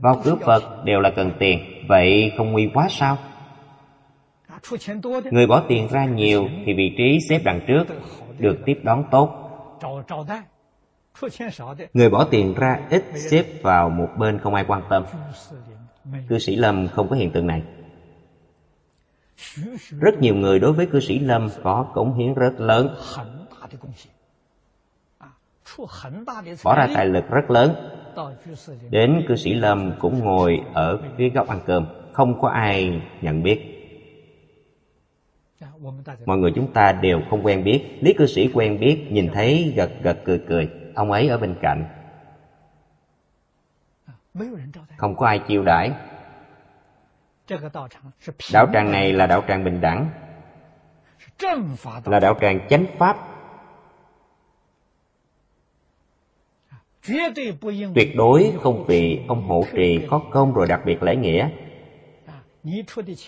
[0.00, 3.16] Vào cửa phật đều là cần tiền, vậy không nguy quá sao?
[5.30, 7.84] Người bỏ tiền ra nhiều thì vị trí xếp đằng trước,
[8.38, 9.34] được tiếp đón tốt.
[11.92, 15.04] Người bỏ tiền ra, ít xếp vào một bên không ai quan tâm
[16.28, 17.62] cư sĩ lâm không có hiện tượng này.
[20.00, 22.96] Rất nhiều người đối với cư sĩ lâm có cống hiến rất lớn.
[26.64, 27.74] Bỏ ra tài lực rất lớn.
[28.90, 31.86] Đến cư sĩ lâm cũng ngồi ở phía góc ăn cơm.
[32.12, 33.74] Không có ai nhận biết.
[36.26, 37.98] Mọi người chúng ta đều không quen biết.
[38.00, 40.68] Lý cư sĩ quen biết, nhìn thấy gật gật cười cười.
[40.94, 41.84] Ông ấy ở bên cạnh
[44.96, 45.92] không có ai chiêu đãi.
[48.52, 50.10] đạo tràng này là đạo tràng bình đẳng.
[52.04, 53.16] là đạo tràng chánh pháp.
[57.94, 61.48] tuyệt đối không vì ông hộ trì có công rồi đặc biệt lễ nghĩa.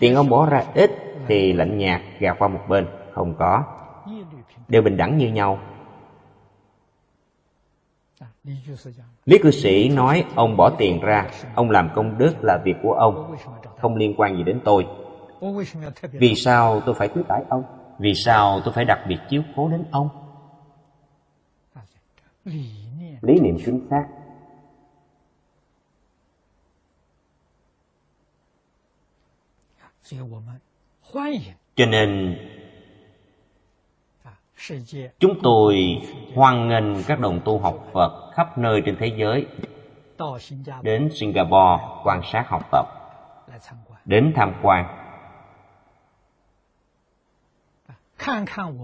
[0.01, 0.91] tiền ông bỏ ra ít
[1.27, 2.87] thì lạnh nhạt gạt qua một bên.
[3.12, 3.65] Không có.
[4.69, 5.59] Đều bình đẳng như nhau.
[9.25, 12.93] Lý cư sĩ nói ông bỏ tiền ra, ông làm công đức là việc của
[12.93, 13.37] ông,
[13.79, 14.87] không liên quan gì đến tôi.
[16.13, 17.63] Vì sao tôi phải quý tải ông?
[17.99, 20.09] Vì sao tôi phải đặc biệt chiếu cố đến ông?
[23.23, 24.05] Lý niệm chính xác
[31.77, 32.39] Cho nên
[35.19, 35.77] Chúng tôi
[36.35, 39.47] hoan nghênh các đồng tu học Phật khắp nơi trên thế giới.
[40.82, 42.87] Đến Singapore quan sát học tập,
[44.05, 44.85] đến tham quan.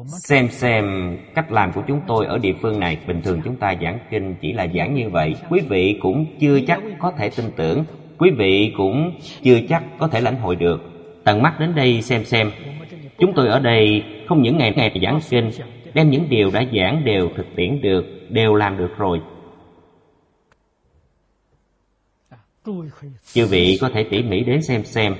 [0.06, 2.98] Xem xem cách làm của chúng tôi ở địa phương này.
[3.06, 5.34] Bình thường chúng ta giảng kinh chỉ là giảng như vậy.
[5.50, 7.84] Quý vị cũng chưa chắc có thể tin tưởng.
[8.18, 10.80] Quý vị cũng chưa chắc có thể lãnh hội được.
[11.24, 12.50] Tận mắt đến đây xem xem.
[13.18, 15.50] Chúng tôi ở đây không những ngày ngày giảng sinh,
[15.94, 19.20] đem những điều đã giảng đều thực tiễn được, đều làm được rồi.
[23.24, 25.14] Chư vị có thể tỉ mỉ đến xem xem.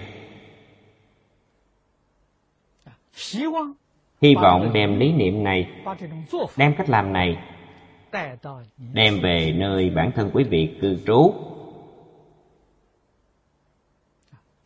[4.23, 5.69] Hy vọng đem lý niệm này,
[6.57, 7.37] đem cách làm này,
[8.93, 11.35] đem về nơi bản thân quý vị cư trú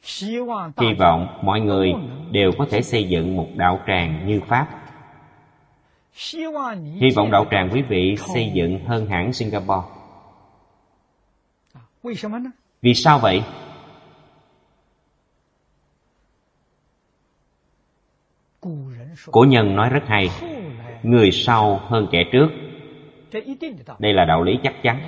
[0.03, 1.93] Hy vọng mọi người
[2.31, 4.69] đều có thể xây dựng một đạo tràng như Pháp.
[7.01, 9.89] Hy vọng đạo tràng quý vị xây dựng hơn hẳn Singapore.
[12.83, 13.43] Vì sao vậy?
[19.31, 20.29] Cổ nhân nói rất hay,
[21.03, 22.49] người sau hơn kẻ trước
[23.99, 25.01] đây là đạo lý chắc chắn.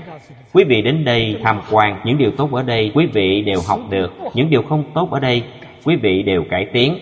[0.53, 3.81] Quý vị đến đây tham quan, những điều tốt ở đây quý vị đều học
[3.91, 5.43] được, những điều không tốt ở đây
[5.85, 6.99] quý vị đều cải tiến.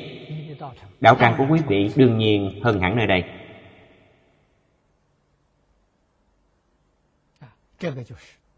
[1.00, 3.24] Đạo tràng của quý vị đương nhiên hơn hẳn nơi đây.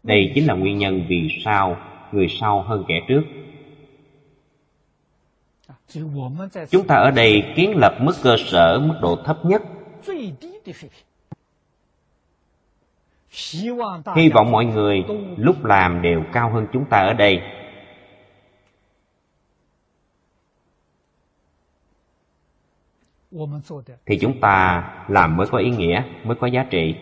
[0.03, 1.77] Đây chính là nguyên nhân vì sao
[2.11, 3.21] người sau hơn kẻ trước.
[6.69, 9.61] Chúng ta ở đây kiến lập mức cơ sở, mức độ thấp nhất
[14.15, 15.03] hy vọng mọi người
[15.37, 17.41] lúc làm đều cao hơn chúng ta ở đây.
[24.05, 26.95] Thì chúng ta làm mới có ý nghĩa mới có giá trị.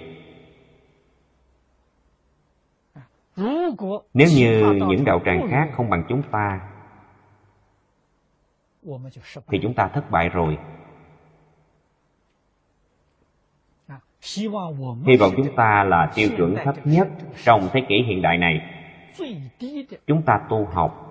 [4.14, 6.62] Nếu như những đạo tràng khác không bằng chúng ta
[9.48, 10.58] thì chúng ta thất bại rồi.
[14.22, 17.08] Hy vọng chúng ta là tiêu chuẩn thấp nhất
[17.44, 18.62] trong thế kỷ hiện đại này.
[20.08, 21.08] Chúng ta tu học.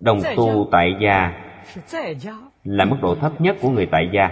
[0.00, 1.32] Đồng tu tại gia
[2.64, 4.30] là mức độ thấp nhất của người tại gia.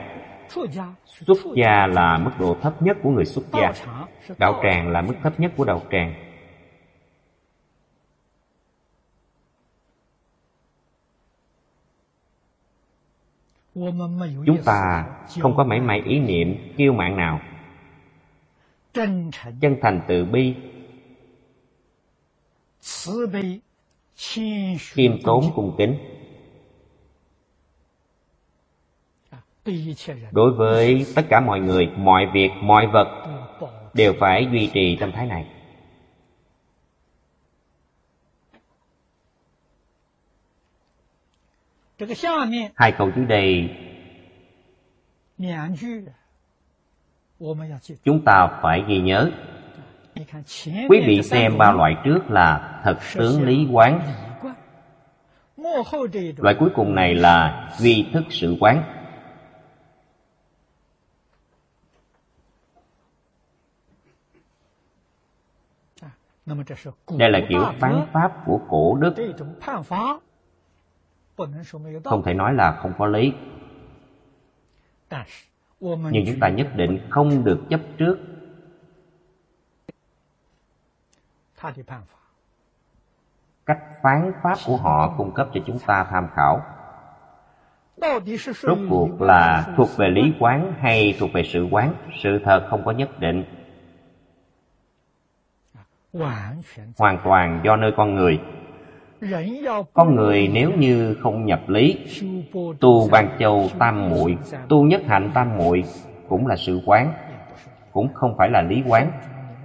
[1.04, 3.72] Xuất gia là mức độ thấp nhất của người xuất gia.
[4.38, 6.14] Đạo tràng là mức thấp nhất của đạo tràng.
[14.46, 15.06] Chúng ta
[15.40, 17.40] không có mảy may ý niệm kiêu mạng nào.
[18.92, 19.30] Chân
[19.82, 20.00] thành.
[20.08, 20.54] Từ bi.
[24.78, 26.17] Khiêm tốn cung kính.
[30.32, 33.08] đối với tất cả mọi người mọi việc mọi vật
[33.94, 35.46] đều phải duy trì tâm thái này.
[42.74, 43.70] Hai câu dưới đây
[48.04, 49.30] chúng ta phải ghi nhớ.
[50.88, 54.00] quý vị xem ba loại trước là thật tướng lý quán.
[56.36, 58.97] loại cuối cùng này là duy thức sự quán.
[67.18, 69.14] Đây là kiểu phán pháp của cổ đức.
[72.04, 73.32] Không thể nói là không có lý.
[75.88, 78.18] Nhưng chúng ta nhất định không được chấp trước.
[83.66, 86.62] Cách phán pháp của họ cung cấp cho chúng ta tham khảo.
[88.62, 91.94] Rốt cuộc là thuộc về lý quán hay thuộc về sự quán?
[92.22, 93.44] Sự thật không có nhất định
[96.98, 98.40] hoàn toàn do nơi con người.
[99.92, 102.06] Con người nếu như không nhập lý,
[102.80, 104.36] tu ban châu tam muội,
[104.68, 105.84] tu nhất hạnh tam muội
[106.28, 107.12] cũng là sự quán,
[107.92, 109.12] cũng không phải là lý quán.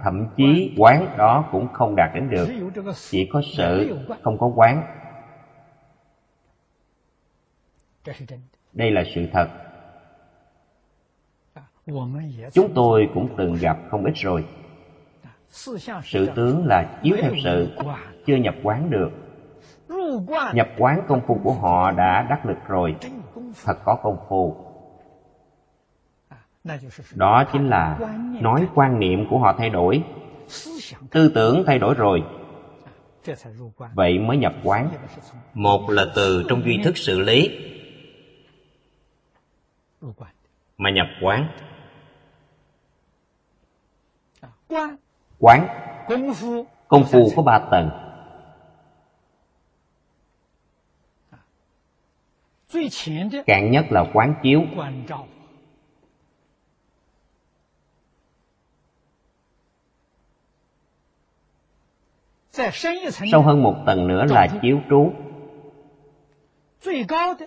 [0.02, 2.48] Thậm chí quán đó cũng không đạt đến được,
[3.10, 4.82] chỉ có sự không có quán.
[8.72, 9.48] Đây là sự thật.
[12.52, 14.44] Chúng tôi cũng từng gặp không ít rồi
[16.04, 17.68] sự tướng là chiếu theo sự,
[18.26, 19.10] chưa nhập quán được.
[20.54, 22.96] Nhập quán công phu của họ đã đắc lực rồi.
[23.64, 24.56] Thật có công phu.
[27.14, 27.98] Đó chính là
[28.40, 30.02] nói quan niệm của họ thay đổi.
[31.10, 32.22] Tư tưởng thay đổi rồi.
[33.94, 34.90] Vậy mới nhập quán.
[35.54, 37.58] Một là từ trong duy thức xử lý,
[40.76, 41.48] mà nhập quán.
[45.38, 45.68] Quán.
[46.88, 47.30] Công phu.
[47.36, 47.90] Có ba tầng.
[53.46, 54.62] Cạn nhất là quán chiếu.
[63.32, 65.12] Sâu hơn một tầng nữa là chiếu trú.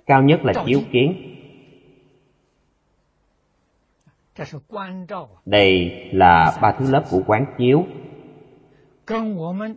[0.05, 1.26] Cao nhất là chiếu kiến.
[5.45, 7.83] Đây là ba thứ lớp của quán chiếu.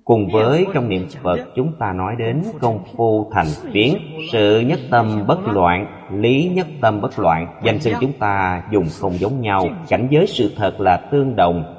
[0.05, 3.97] Cùng với trong niệm Phật chúng ta nói đến công phu thành tiến
[4.32, 7.61] Sự nhất tâm bất loạn, lý nhất tâm bất loạn.
[7.65, 9.69] Danh xưng chúng ta dùng không giống nhau.
[9.89, 11.77] Cảnh giới sự thật là tương đồng.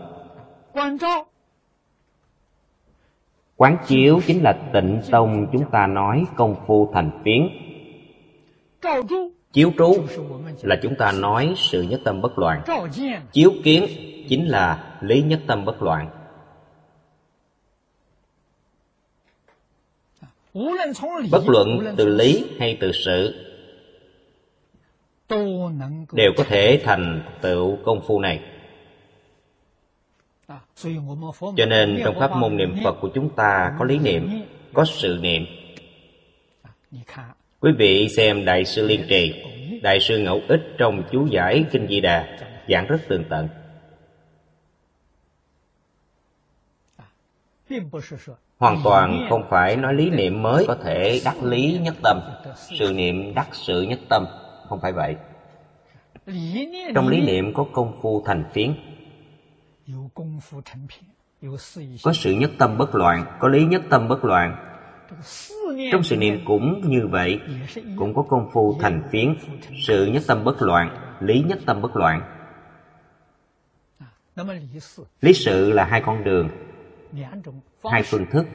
[3.56, 7.50] Quán chiếu chính là tịnh tông chúng ta nói công phu thành phiến
[9.54, 9.96] Chiếu trú
[10.62, 12.64] là chúng ta nói sự nhất tâm bất loạn.
[13.32, 13.88] Chiếu kiến
[14.30, 16.10] chính là lý nhất tâm bất loạn.
[21.32, 23.48] Bất luận từ lý hay từ sự
[26.12, 28.42] đều có thể thành tựu công phu này.
[31.58, 34.42] Cho nên trong pháp môn niệm phật của chúng ta có lý niệm,
[34.74, 35.46] có sự niệm
[37.62, 39.44] quý vị xem đại sư liên trì,
[39.82, 42.38] đại sư ngẫu ích trong chú giải kinh di đà,
[42.70, 43.48] giảng rất tường tận.
[48.58, 52.20] Hoàn toàn không phải nói lý niệm mới có thể đắc lý nhất tâm.
[52.80, 54.26] Sự niệm đắc sự nhất tâm,
[54.70, 55.16] không phải vậy.
[56.96, 58.74] Trong lý niệm có công phu thành phiến.
[62.04, 64.56] Có sự nhất tâm bất loạn, có lý nhất tâm bất loạn
[65.92, 67.40] trong sự niệm cũng như vậy
[67.98, 69.36] cũng có công phu thành phiến
[69.88, 72.22] sự nhất tâm bất loạn lý nhất tâm bất loạn.
[75.22, 76.50] Lý sự là hai con đường
[77.84, 78.48] hai phương thức.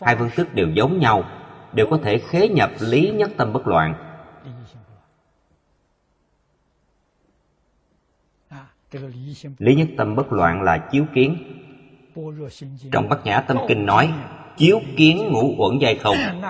[0.00, 1.24] Hai phương thức đều giống nhau
[1.72, 3.94] đều có thể khế nhập lý nhất tâm bất loạn.
[9.58, 11.36] Lý nhất tâm bất loạn là chiếu kiến.
[12.92, 14.12] Trong bát nhã tâm kinh nói
[14.56, 16.16] chiếu kiến ngũ uẩn giai không?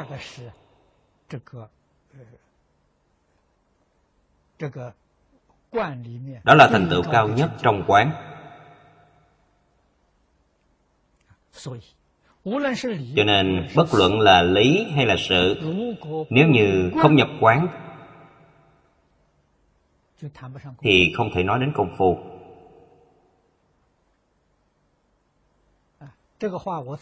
[6.45, 8.11] đó là thành tựu cao nhất trong quán.
[13.17, 15.57] cho nên bất luận là lý hay là sự
[16.31, 17.69] nếu như không nhập quán
[20.79, 22.32] thì không thể nói đến công phu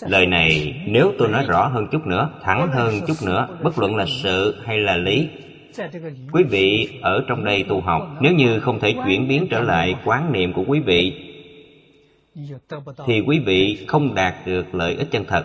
[0.00, 3.96] lời này nếu tôi nói rõ hơn chút nữa thẳng hơn chút nữa bất luận
[3.96, 5.28] là sự hay là lý.
[6.32, 9.94] Quý vị ở trong đây tu học nếu như không thể chuyển biến trở lại
[10.04, 11.26] quán niệm của quý vị
[13.06, 15.44] thì quý vị không đạt được lợi ích chân thật.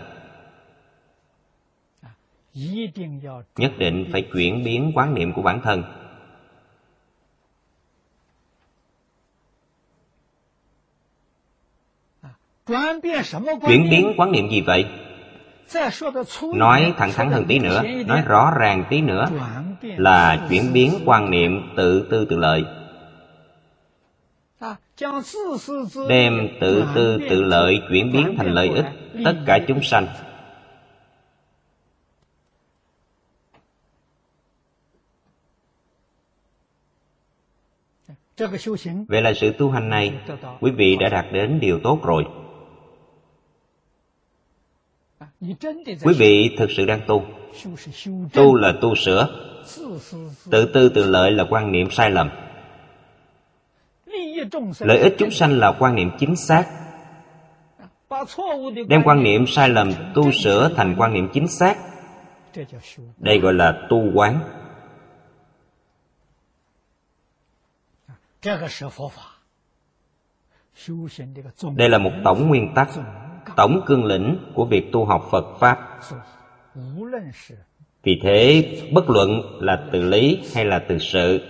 [3.58, 5.84] Nhất định phải chuyển biến quán niệm của bản thân
[13.68, 14.86] chuyển biến quán niệm gì vậy?
[16.56, 19.26] nói thẳng thắn hơn tí nữa nói rõ ràng tí nữa
[19.82, 22.64] là chuyển biến quan niệm tự tư tự lợi.
[26.10, 28.86] đem tự tư tự lợi chuyển biến thành lợi ích
[29.26, 30.08] tất cả chúng sanh.
[39.08, 40.14] vậy là sự tu hành này
[40.60, 42.26] quý vị đã đạt đến điều tốt rồi
[46.04, 47.24] quý vị thực sự đang tu.
[48.34, 49.28] Tu là tu sửa.
[50.52, 52.30] Tự tư, tự lợi là quan niệm sai lầm.
[54.80, 56.66] Lợi ích chúng sanh là quan niệm chính xác.
[58.88, 61.78] Đem quan niệm sai lầm tu sửa thành quan niệm chính xác.
[63.18, 64.40] Đây gọi là tu quán.
[71.76, 72.90] Đây là một tổng nguyên tắc
[73.56, 76.00] tổng cương lĩnh của việc tu học phật pháp.
[78.04, 81.42] Vì thế, bất luận là từ lý hay là từ sự,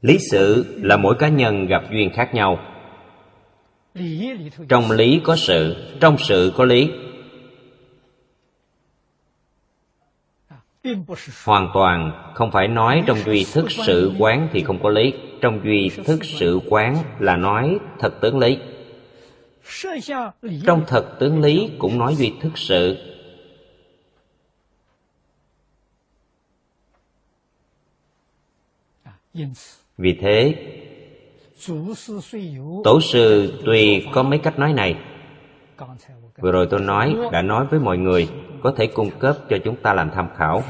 [0.00, 2.58] lý sự là mỗi cá nhân gặp duyên khác nhau.
[4.68, 6.90] Trong lý có sự, trong sự có lý.
[11.44, 15.60] Hoàn toàn không phải nói trong duy thức sự quán thì không có lý trong
[15.64, 18.58] duy thức sự quán là nói thật tướng lý.
[20.66, 22.96] Trong thật tướng lý cũng nói duy thức sự.
[29.98, 30.54] Vì thế,
[32.84, 34.96] tổ sư tuy có mấy cách nói này.
[36.38, 38.28] Vừa rồi tôi nói đã nói với mọi người,
[38.62, 40.62] có thể cung cấp cho chúng ta làm tham khảo.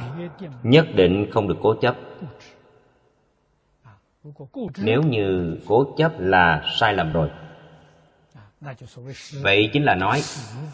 [0.63, 1.97] Nhất định không được cố chấp
[4.79, 7.31] nếu như cố chấp là sai lầm rồi.
[9.43, 10.21] Vậy chính là nói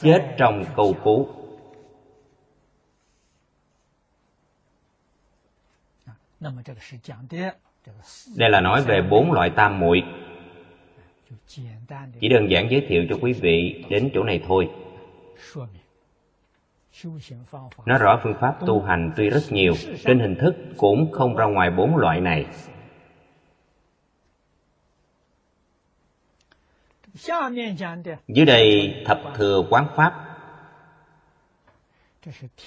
[0.00, 1.28] chết trong câu cú.
[8.36, 10.02] Đây là nói về bốn loại tam muội.
[12.20, 14.70] Chỉ đơn giản giới thiệu cho quý vị đến chỗ này thôi.
[17.86, 19.72] Nó rõ phương pháp tu hành tuy rất nhiều,
[20.04, 22.46] trên hình thức cũng không ra ngoài bốn loại này.
[28.28, 30.24] Dưới đây thập thừa quán pháp.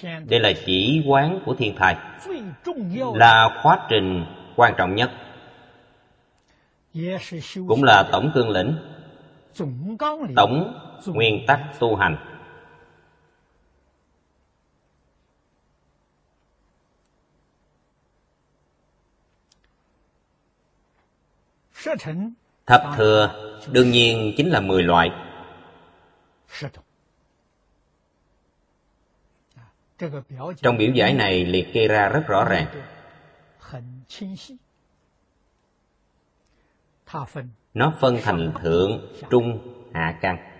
[0.02, 1.96] Đây là chỉ quán của thiên tài.
[3.14, 4.24] Là khóa trình
[4.56, 5.10] quan trọng nhất.
[7.68, 8.76] Cũng là tổng cương lĩnh.
[10.36, 10.74] Tổng
[11.06, 12.16] nguyên tắc tu hành.
[22.66, 25.10] Thập thừa đương nhiên chính là 10 loại.
[30.62, 32.66] Trong biểu giải này liệt kê ra rất rõ ràng.
[37.74, 40.52] Nó phân thành thượng, trung, hạ căn.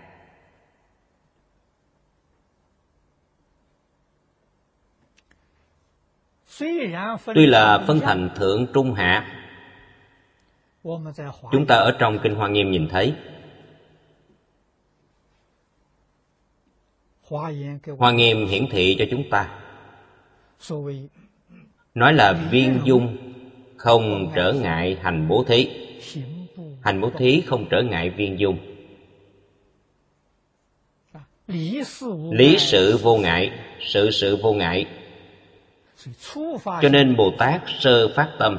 [7.34, 9.41] Tuy là phân thành thượng, trung, hạ,
[11.52, 13.14] Chúng ta ở trong Kinh Hoa Nghiêm nhìn thấy.
[17.98, 19.58] Hoa Nghiêm hiển thị cho chúng ta.
[21.94, 23.16] Nói là viên dung
[23.76, 25.68] không trở ngại hành bố thí.
[26.80, 28.58] Hành bố thí không trở ngại viên dung.
[32.30, 33.50] Lý sự vô ngại,
[33.80, 34.86] sự sự vô ngại.
[36.64, 38.58] Cho nên Bồ Tát sơ phát tâm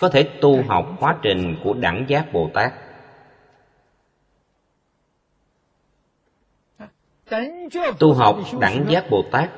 [0.00, 2.72] có thể tu học quá trình của đẳng giác bồ tát.
[7.98, 9.50] Tu học đẳng giác bồ tát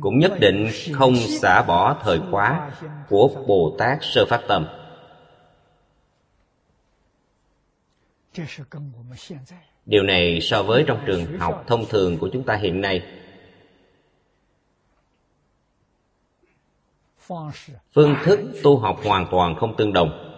[0.00, 2.70] cũng nhất định không xả bỏ thời khóa
[3.08, 4.66] của bồ tát sơ phát tâm.
[9.86, 13.02] Điều này so với trong trường học thông thường của chúng ta hiện nay
[17.94, 20.32] phương thức tu học hoàn toàn không tương đồng.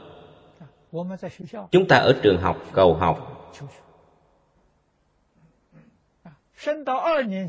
[1.70, 3.35] chúng ta ở trường học cầu học.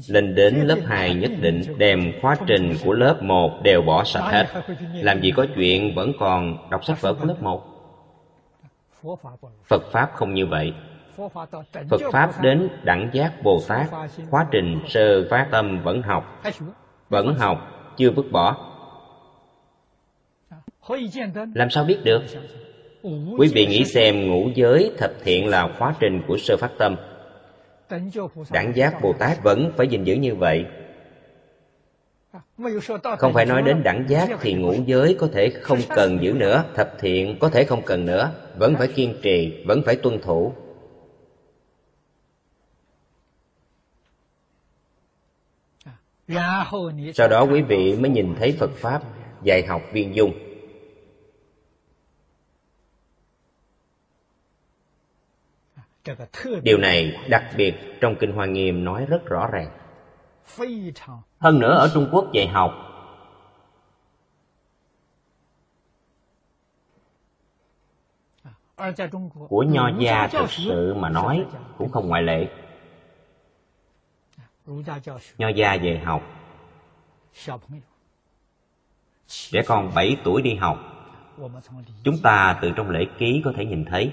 [0.08, 4.30] Lên đến lớp 2 nhất định đem khóa trình của lớp 1 đều bỏ sạch
[4.32, 4.46] hết.
[4.94, 7.80] Làm gì có chuyện vẫn còn đọc sách vở của lớp 1
[9.66, 10.74] Phật Pháp không như vậy.
[11.90, 13.88] Phật Pháp đến đẳng giác Bồ Tát.
[14.30, 16.44] Khóa trình sơ phát tâm vẫn học.
[17.10, 17.68] Vẫn học,
[17.98, 18.69] chưa vứt bỏ
[21.56, 22.22] làm sao biết được?
[23.38, 26.96] Quý vị nghĩ xem ngũ giới thập thiện là khóa trình của sơ phát tâm.
[28.52, 30.66] Đẳng giác bồ tát vẫn phải gìn giữ như vậy.
[33.18, 36.64] Không phải nói đến đẳng giác thì ngũ giới có thể không cần giữ nữa
[36.76, 40.54] thập thiện có thể không cần nữa vẫn phải kiên trì vẫn phải tuân thủ.
[45.86, 46.72] À,
[47.14, 49.02] Sau đó quý vị mới nhìn thấy phật pháp
[49.44, 50.49] dạy học viên dung.
[56.64, 59.72] Điều này đặc biệt trong Kinh Hoa Nghiêm nói rất rõ ràng.
[61.40, 62.74] Hơn nữa ở Trung Quốc dạy học
[69.50, 71.46] của nho gia thực sự mà nói
[71.78, 72.48] cũng không ngoại lệ.
[75.38, 76.24] Nho gia về học.
[79.28, 80.78] Trẻ con 7 tuổi đi học
[82.04, 84.12] chúng ta từ trong lễ ký có thể nhìn thấy.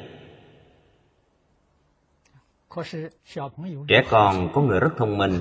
[3.88, 5.40] Trẻ con có người rất thông minh,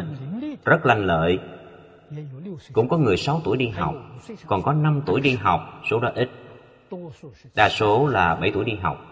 [0.65, 1.39] rất lanh lợi,
[2.73, 3.95] cũng có người 6 tuổi đi học,
[4.47, 6.29] còn có 5 tuổi đi học, số đó ít.
[7.55, 9.05] Đa số là 7 tuổi đi học.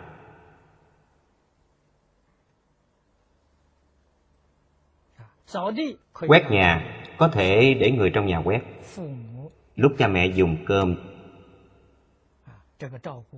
[6.28, 8.62] Quét nhà có thể để người trong nhà quét.
[9.76, 10.96] Lúc cha mẹ dùng cơm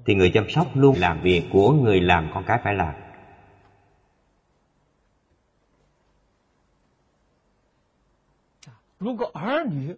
[0.06, 0.96] thì người chăm sóc luôn.
[1.00, 2.94] Làm việc của người làm con cái phải làm.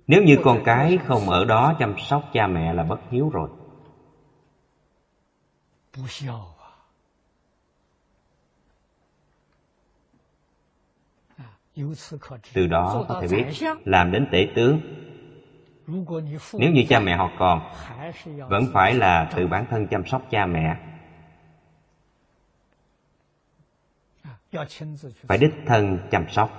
[0.07, 3.49] Nếu như con cái không ở đó chăm sóc cha mẹ là bất hiếu rồi.
[12.53, 14.79] từ đó có thể biết làm đến tể tướng.
[16.53, 17.71] Nếu như cha mẹ họ còn,
[18.49, 20.77] vẫn phải là tự bản thân chăm sóc cha mẹ.
[25.27, 26.49] Phải đích thân chăm sóc.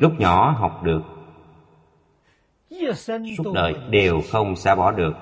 [0.00, 1.02] Lúc nhỏ học được,
[3.36, 5.12] suốt đời đều không xa bỏ được.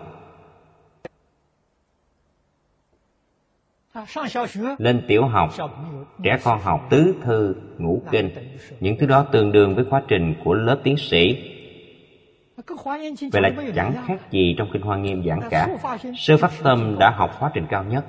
[4.79, 5.51] Lên tiểu học,
[6.23, 8.31] trẻ con học tứ thư, ngũ kinh.
[8.81, 11.53] Những thứ đó tương đương với quá trình của lớp tiến sĩ.
[13.33, 15.69] Vậy là chẳng khác gì trong Kinh Hoa Nghiêm giảng cả.
[16.17, 18.05] Sư phát Tâm đã học quá trình cao nhất.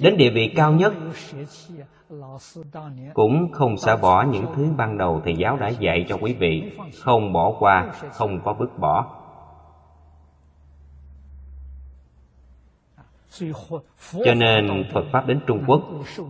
[0.00, 0.92] Đến địa vị cao nhất
[3.14, 6.62] Cũng không xả bỏ những thứ ban đầu thầy giáo đã dạy cho quý vị
[6.98, 9.25] Không bỏ qua, không có bước bỏ.
[14.24, 15.82] cho nên phật pháp đến trung quốc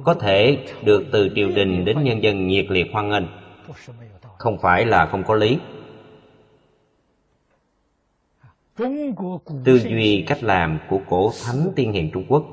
[0.04, 3.24] có thể được từ triều đình đến nhân dân nhiệt liệt hoan nghênh.
[4.38, 5.58] Không phải là không có lý.
[9.64, 12.44] Tư duy cách làm của cổ thánh tiên hiền trung quốc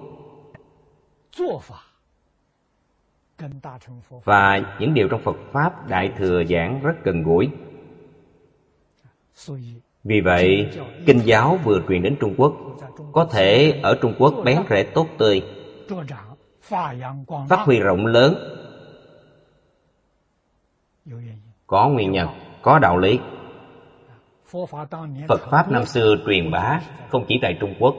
[4.23, 7.49] và những điều trong phật pháp đại thừa giảng rất gần gũi.
[10.03, 10.69] Vì vậy,
[11.05, 12.53] kinh giáo vừa truyền đến Trung Quốc
[13.11, 15.41] Có thể ở Trung Quốc bén rễ tốt tươi
[17.49, 18.35] Phát huy rộng lớn.
[21.67, 22.27] Có nguyên nhân,
[22.61, 23.19] có đạo lý.
[25.27, 27.95] Phật Pháp năm xưa truyền bá không chỉ tại Trung Quốc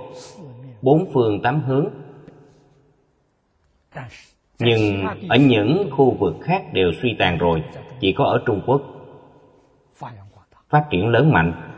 [0.83, 1.89] Bốn phương tám hướng.
[4.59, 7.63] Nhưng ở những khu vực khác đều suy tàn rồi
[8.01, 8.83] Chỉ có ở Trung Quốc.
[10.69, 11.74] Phát triển lớn mạnh.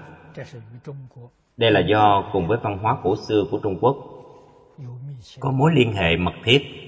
[1.56, 3.96] Đây là do cùng với văn hóa cổ xưa của Trung Quốc
[5.40, 6.85] có mối liên hệ mật thiết.